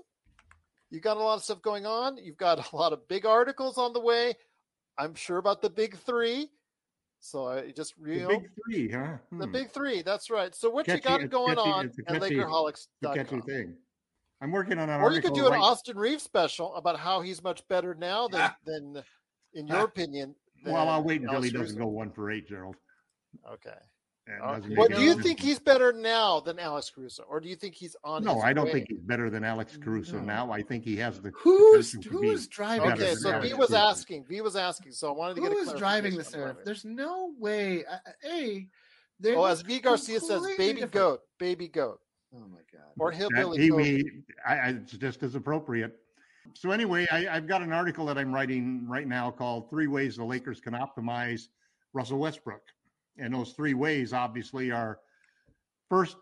[0.91, 2.17] you got a lot of stuff going on.
[2.19, 4.35] You've got a lot of big articles on the way.
[4.99, 6.51] I'm sure about the big three.
[7.21, 9.17] So I just real The big three, huh?
[9.33, 9.53] the Hmm.
[9.53, 10.03] big three.
[10.03, 10.55] That's right.
[10.55, 13.15] So what Catchy- you got going catchy- on at catchy- It's a LakerHolics.com?
[13.15, 13.77] catchy thing.
[14.41, 17.21] I'm working on an Or you could do an right- Austin Reaves special about how
[17.21, 19.03] he's much better now than, than
[19.55, 19.85] in your Ah.
[19.93, 20.35] opinion.
[20.65, 21.79] Well, I'll wait until he doesn't Caruso.
[21.79, 22.77] go one for eight, Gerald.
[23.49, 23.79] Okay.
[24.31, 27.57] And Uh, Well, do you think he's better now than Alex Caruso, or do you
[27.57, 28.25] think he's on?
[28.25, 28.73] No, his I don't way?
[28.73, 30.25] think he's better than Alex Caruso No.
[30.25, 30.53] now.
[30.53, 32.93] I think he has the Who's potential who's driving?
[32.93, 33.77] Okay, so Alex V was Caruso.
[33.87, 34.25] asking.
[34.27, 34.93] V was asking.
[34.93, 36.65] So I wanted to get a Who is driving clarification this on earth?
[36.65, 37.85] There's no way.
[37.87, 38.69] I- I- A.
[39.19, 40.93] they're Oh, as V Garcia says, baby different.
[40.93, 42.01] goat, baby goat,
[42.35, 42.83] Oh my god.
[42.99, 43.79] or That- hillbilly he- goat.
[43.83, 44.11] he-
[44.47, 45.99] I, I, it's just as appropriate.
[46.55, 50.17] So anyway, I, I've got an article that I'm writing right now called Three Ways
[50.17, 51.49] the Lakers Can Optimize
[51.95, 52.63] Russell Westbrook.
[53.19, 55.01] And those three ways obviously are
[55.89, 56.17] first,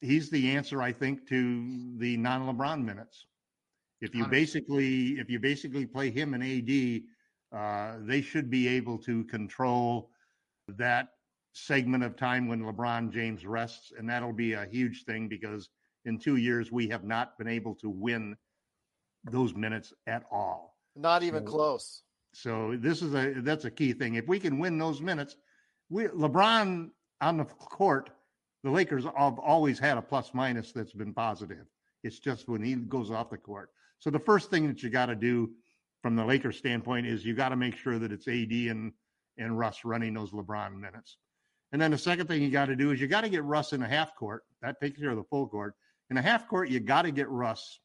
[0.00, 3.26] he's the answer, I think, to the non-LeBron minutes.
[4.00, 4.30] If you 100%.
[4.30, 7.02] basically if you basically play him and AD,
[7.56, 10.10] uh, they should be able to control
[10.68, 11.08] that
[11.52, 15.70] segment of time when LeBron James rests, and that'll be a huge thing because
[16.04, 18.36] in two years we have not been able to win
[19.30, 20.76] those minutes at all.
[20.96, 22.02] Not even So- close.
[22.34, 24.16] So this is a that's a key thing.
[24.16, 25.36] If we can win those minutes,
[25.90, 28.10] we LeBron on the court,
[28.62, 31.66] the Lakers have always had a plus minus that's been positive.
[32.02, 33.70] It's just when he goes off the court.
[33.98, 35.50] So the first thing that you got to do
[36.02, 38.92] from the Lakers standpoint is you got to make sure that it's AD and
[39.38, 41.16] and Russ running those LeBron minutes.
[41.72, 43.72] And then the second thing you got to do is you got to get Russ
[43.72, 44.44] in a half court.
[44.62, 45.74] That takes care of the full court.
[46.10, 47.80] In a half court, you got to get Russ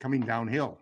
[0.00, 0.78] coming downhill.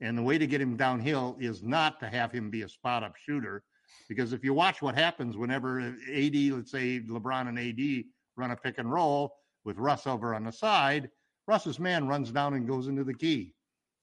[0.00, 3.02] And the way to get him downhill is not to have him be a spot
[3.02, 3.64] up shooter.
[4.08, 8.04] Because if you watch what happens whenever AD, let's say LeBron and AD
[8.36, 9.34] run a pick and roll
[9.64, 11.10] with Russ over on the side,
[11.46, 13.54] Russ's man runs down and goes into the key.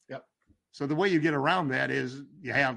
[0.10, 0.26] Yep.
[0.72, 2.76] So the way you get around that is you have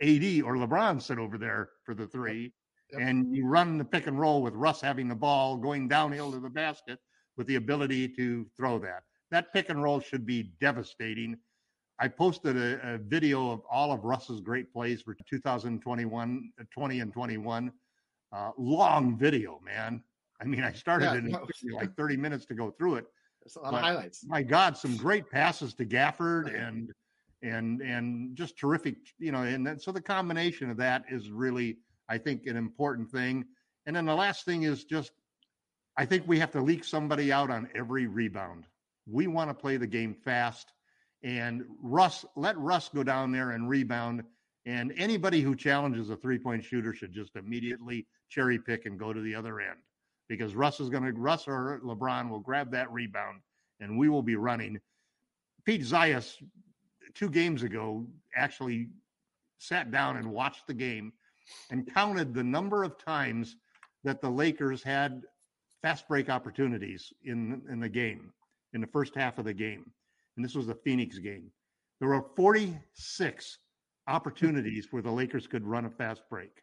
[0.00, 2.52] AD or LeBron sit over there for the three,
[2.92, 3.00] Yep.
[3.00, 6.40] and you run the pick and roll with Russ having the ball going downhill to
[6.40, 6.98] the basket
[7.36, 9.02] with the ability to throw that.
[9.30, 11.38] That pick and roll should be devastating.
[11.98, 17.00] I posted a, a video of all of Russ's great plays for 2021, uh, 20
[17.00, 17.72] and 21.
[18.32, 20.02] Uh, long video, man.
[20.40, 21.46] I mean, I started Yeah, in no.
[21.76, 23.06] like 30 minutes to go through it
[23.42, 24.24] There's a lot of highlights.
[24.26, 26.90] my God, some great passes to Gafford and
[27.42, 29.42] and and just terrific, you know.
[29.42, 31.78] And then, so the combination of that is really,
[32.08, 33.44] I think, an important thing.
[33.86, 35.12] And then the last thing is just,
[35.96, 38.66] I think we have to leak somebody out on every rebound.
[39.06, 40.72] We want to play the game fast,
[41.22, 44.24] and Russ, let Russ go down there and rebound.
[44.64, 49.12] And anybody who challenges a three point shooter should just immediately cherry pick and go
[49.12, 49.78] to the other end
[50.28, 53.40] because Russ is going to Russ or LeBron will grab that rebound
[53.80, 54.80] and we will be running.
[55.64, 56.36] Pete Zayas
[57.14, 58.06] two games ago
[58.36, 58.88] actually
[59.58, 61.12] sat down and watched the game
[61.70, 63.56] and counted the number of times
[64.04, 65.22] that the Lakers had
[65.82, 68.32] fast break opportunities in in the game
[68.72, 69.90] in the first half of the game.
[70.36, 71.50] And this was the Phoenix game.
[72.00, 73.58] There were 46
[74.08, 76.62] opportunities where the Lakers could run a fast break.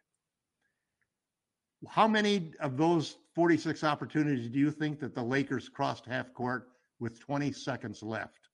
[1.88, 6.68] How many of those 46 opportunities do you think that the Lakers crossed half court
[6.98, 8.48] with 20 seconds left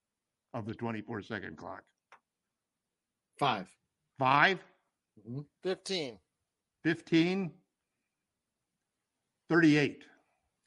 [0.54, 1.82] of the 24 second clock?
[3.38, 3.66] Five.
[4.18, 4.60] Five,
[5.28, 5.40] mm-hmm.
[5.62, 6.18] 15.
[6.84, 7.50] 15,
[9.48, 10.04] 38.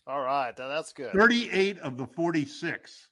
[0.06, 0.56] All right.
[0.56, 1.14] That's good.
[1.14, 3.09] 38 of the 46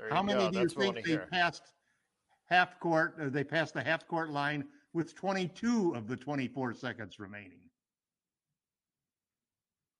[0.00, 0.50] There How many go.
[0.50, 1.28] do you That's what I think they hear.
[1.30, 1.62] passed
[2.46, 3.14] half court?
[3.18, 7.60] Or they passed the half court line with 22 of the 24 seconds remaining.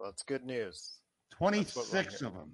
[0.02, 1.00] That's good news.
[1.32, 2.52] 26 of them.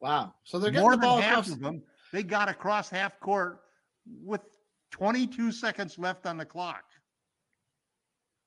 [0.00, 0.34] Wow.
[0.44, 1.50] So they're getting More the than ball half across.
[1.50, 1.82] of them.
[2.12, 3.60] They got across half court
[4.24, 4.40] with
[4.90, 6.84] 22 seconds left on the clock.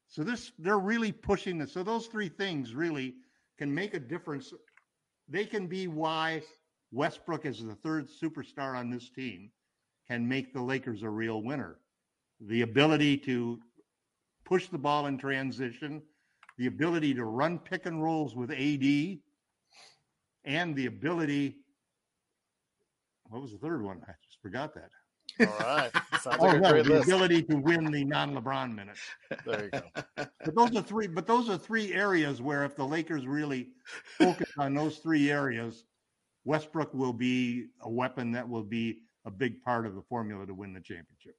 [0.08, 1.72] So this, they're really pushing this.
[1.72, 3.14] So those three things really
[3.60, 4.52] can make a difference.
[5.30, 6.42] They can be why
[6.94, 9.50] Westbrook is the third superstar on this team
[10.08, 11.78] can make the Lakers a real winner.
[12.42, 13.60] The ability to
[14.46, 16.04] push the ball in transition,
[16.58, 19.18] the ability to run pick and rolls with AD,
[20.46, 21.58] and the ability.
[23.30, 24.02] What was the third one?
[24.08, 24.90] I just forgot that.
[25.40, 25.92] All right.
[26.22, 27.08] Sounds Oh, like no, the list.
[27.08, 29.00] ability to win the non-LeBron minutes.
[29.46, 29.82] There you go.
[30.46, 31.08] But those are three.
[31.08, 33.70] But those are three areas where if the Lakers really
[34.20, 35.86] focus on those three areas,
[36.46, 40.54] Westbrook will be a weapon that will be a big part of the formula to
[40.54, 41.36] win the championship.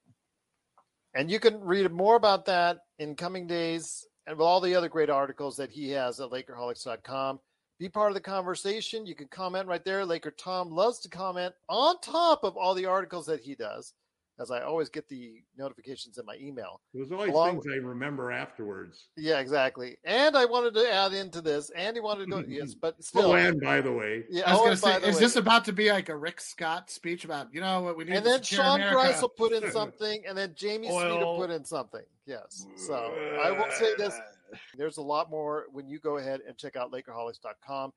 [1.15, 4.89] And you can read more about that in coming days and with all the other
[4.89, 7.39] great articles that he has at Lakerholics.com.
[7.79, 9.07] Be part of the conversation.
[9.07, 10.07] You can comment right there.
[10.07, 13.93] Laker Tom loves to comment on top of all the articles that he does,
[14.41, 16.81] as I always get the notifications in my email.
[16.93, 19.09] There's always Along- things I remember afterwards.
[19.17, 19.97] Yeah, exactly.
[20.05, 21.71] And I wanted to add into this.
[21.71, 23.33] Andy wanted to go, yes, but oh, still.
[23.33, 25.65] Oh, and by the way, yeah, I was oh, gonna say, is way- this about
[25.67, 28.17] to be like a Rick Scott speech about you know what we need?
[28.17, 28.95] and then Sean America?
[28.95, 32.05] Grice will put in something, and then Jamie Sweet will put in something.
[32.27, 32.67] Yes.
[32.77, 34.19] So I will say this:
[34.77, 37.93] there's a lot more when you go ahead and check out Lakerholics.com.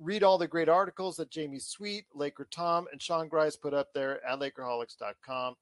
[0.00, 3.92] Read all the great articles that Jamie Sweet, Laker Tom, and Sean Grice put up
[3.94, 5.54] there at Lakerholics.com.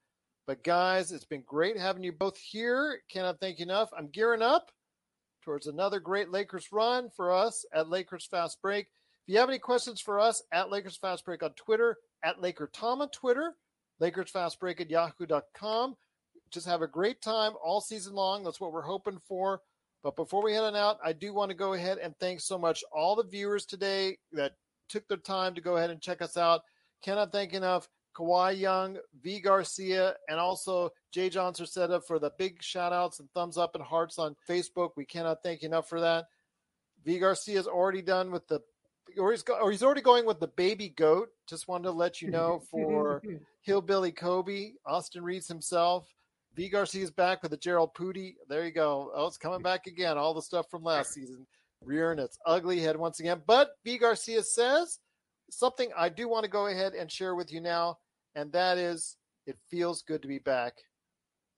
[0.46, 3.00] But guys, it's been great having you both here.
[3.08, 3.90] Cannot thank you enough.
[3.96, 4.70] I'm gearing up
[5.44, 8.86] towards another great Lakers run for us at Lakers Fast Break.
[9.26, 12.68] If you have any questions for us at Lakers Fast Break on Twitter, at Laker
[12.72, 13.54] Tom on Twitter,
[14.00, 15.96] Lakers Fast Break at yahoo.com.
[16.50, 18.42] Just have a great time all season long.
[18.42, 19.60] That's what we're hoping for.
[20.02, 22.58] But before we head on out, I do want to go ahead and thank so
[22.58, 24.52] much all the viewers today that
[24.88, 26.62] took their time to go ahead and check us out.
[27.04, 32.62] Cannot thank enough Kawhi Young, V Garcia, and also Jay John Cerceta for the big
[32.62, 34.90] shout outs and thumbs up and hearts on Facebook.
[34.96, 36.26] We cannot thank you enough for that.
[37.04, 38.60] V Garcia is already done with the
[39.18, 41.30] or he's, go, or he's already going with the baby goat.
[41.46, 43.22] Just wanted to let you know for
[43.62, 46.06] Hillbilly Kobe, Austin Reaves himself.
[46.54, 48.36] V Garcia's back with the Gerald Pooty.
[48.48, 49.10] There you go.
[49.14, 50.18] Oh, it's coming back again.
[50.18, 51.46] All the stuff from last season.
[51.82, 53.40] Rearing its ugly head once again.
[53.46, 55.00] But V Garcia says
[55.50, 57.98] something I do want to go ahead and share with you now,
[58.34, 59.16] and that is
[59.46, 60.74] it feels good to be back.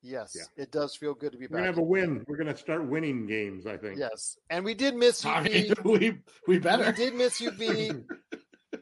[0.02, 0.62] Yes, Yeah.
[0.62, 1.52] it does feel good to be back.
[1.52, 2.24] we're gonna have a win.
[2.28, 3.66] We're gonna start winning games.
[3.66, 3.98] I think.
[3.98, 6.92] Yes, and we did miss you, I mean, we we We better.
[6.92, 7.92] did miss you, V.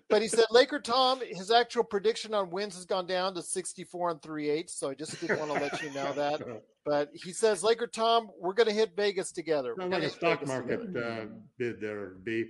[0.09, 4.11] But he said Laker Tom, his actual prediction on wins has gone down to 64
[4.11, 4.75] and 3 eighths.
[4.75, 6.63] So I just did want to let you know that.
[6.85, 9.75] But he says, Laker Tom, we're going to hit Vegas together.
[9.79, 11.27] Sounds like a stock Vegas market uh,
[11.59, 12.45] bid there, B.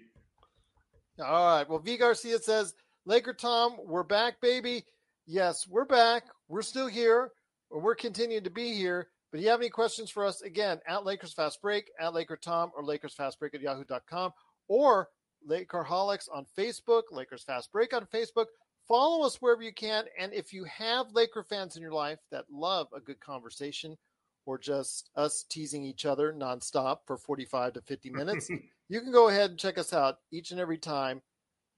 [1.23, 1.69] All right.
[1.69, 4.85] Well, V Garcia says, Laker Tom, we're back, baby.
[5.27, 6.25] Yes, we're back.
[6.49, 7.31] We're still here.
[7.71, 9.09] Or we're continuing to be here.
[9.31, 12.37] But if you have any questions for us, again, at Lakers Fast Break, at Laker
[12.37, 14.33] Tom, or Lakers Fast Break at yahoo.com,
[14.69, 15.09] or
[15.49, 18.47] Lakerholics on Facebook, Lakers Fast Break on Facebook.
[18.87, 20.05] Follow us wherever you can.
[20.19, 23.97] And if you have Laker fans in your life that love a good conversation
[24.45, 28.51] or just us teasing each other nonstop for 45 to 50 minutes,
[28.93, 31.23] you can go ahead and check us out each and every time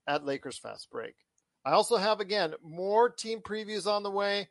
[0.05, 1.15] at Lakers Fast Break.
[1.65, 4.49] I also have, again, more team previews on the way.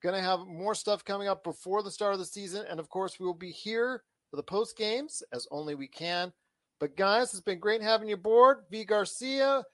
[0.00, 2.66] Going to have more stuff coming up before the start of the season.
[2.70, 6.32] And of course, we will be here for the post games as only we can.
[6.78, 8.58] But guys, it's been great having you aboard.
[8.70, 8.84] V.
[8.84, 9.64] Garcia,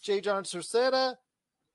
[0.00, 0.20] J.
[0.20, 1.16] John Cerceta,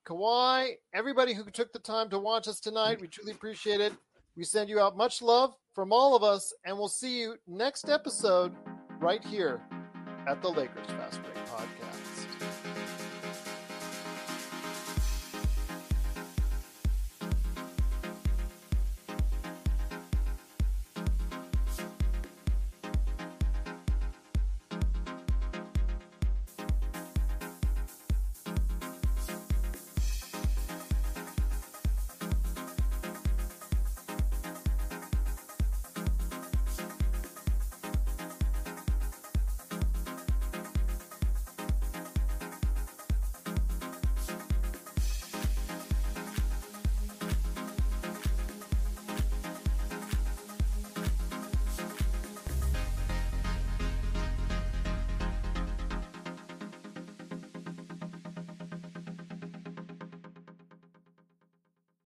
[0.08, 3.02] Kawhi, everybody who took the time to watch us tonight.
[3.02, 3.92] We truly appreciate it.
[4.38, 7.90] We send you out much love from all of us, and we'll see you next
[7.90, 8.54] episode
[9.00, 9.62] right here
[10.28, 11.87] at the Lakers Fast Break Podcast.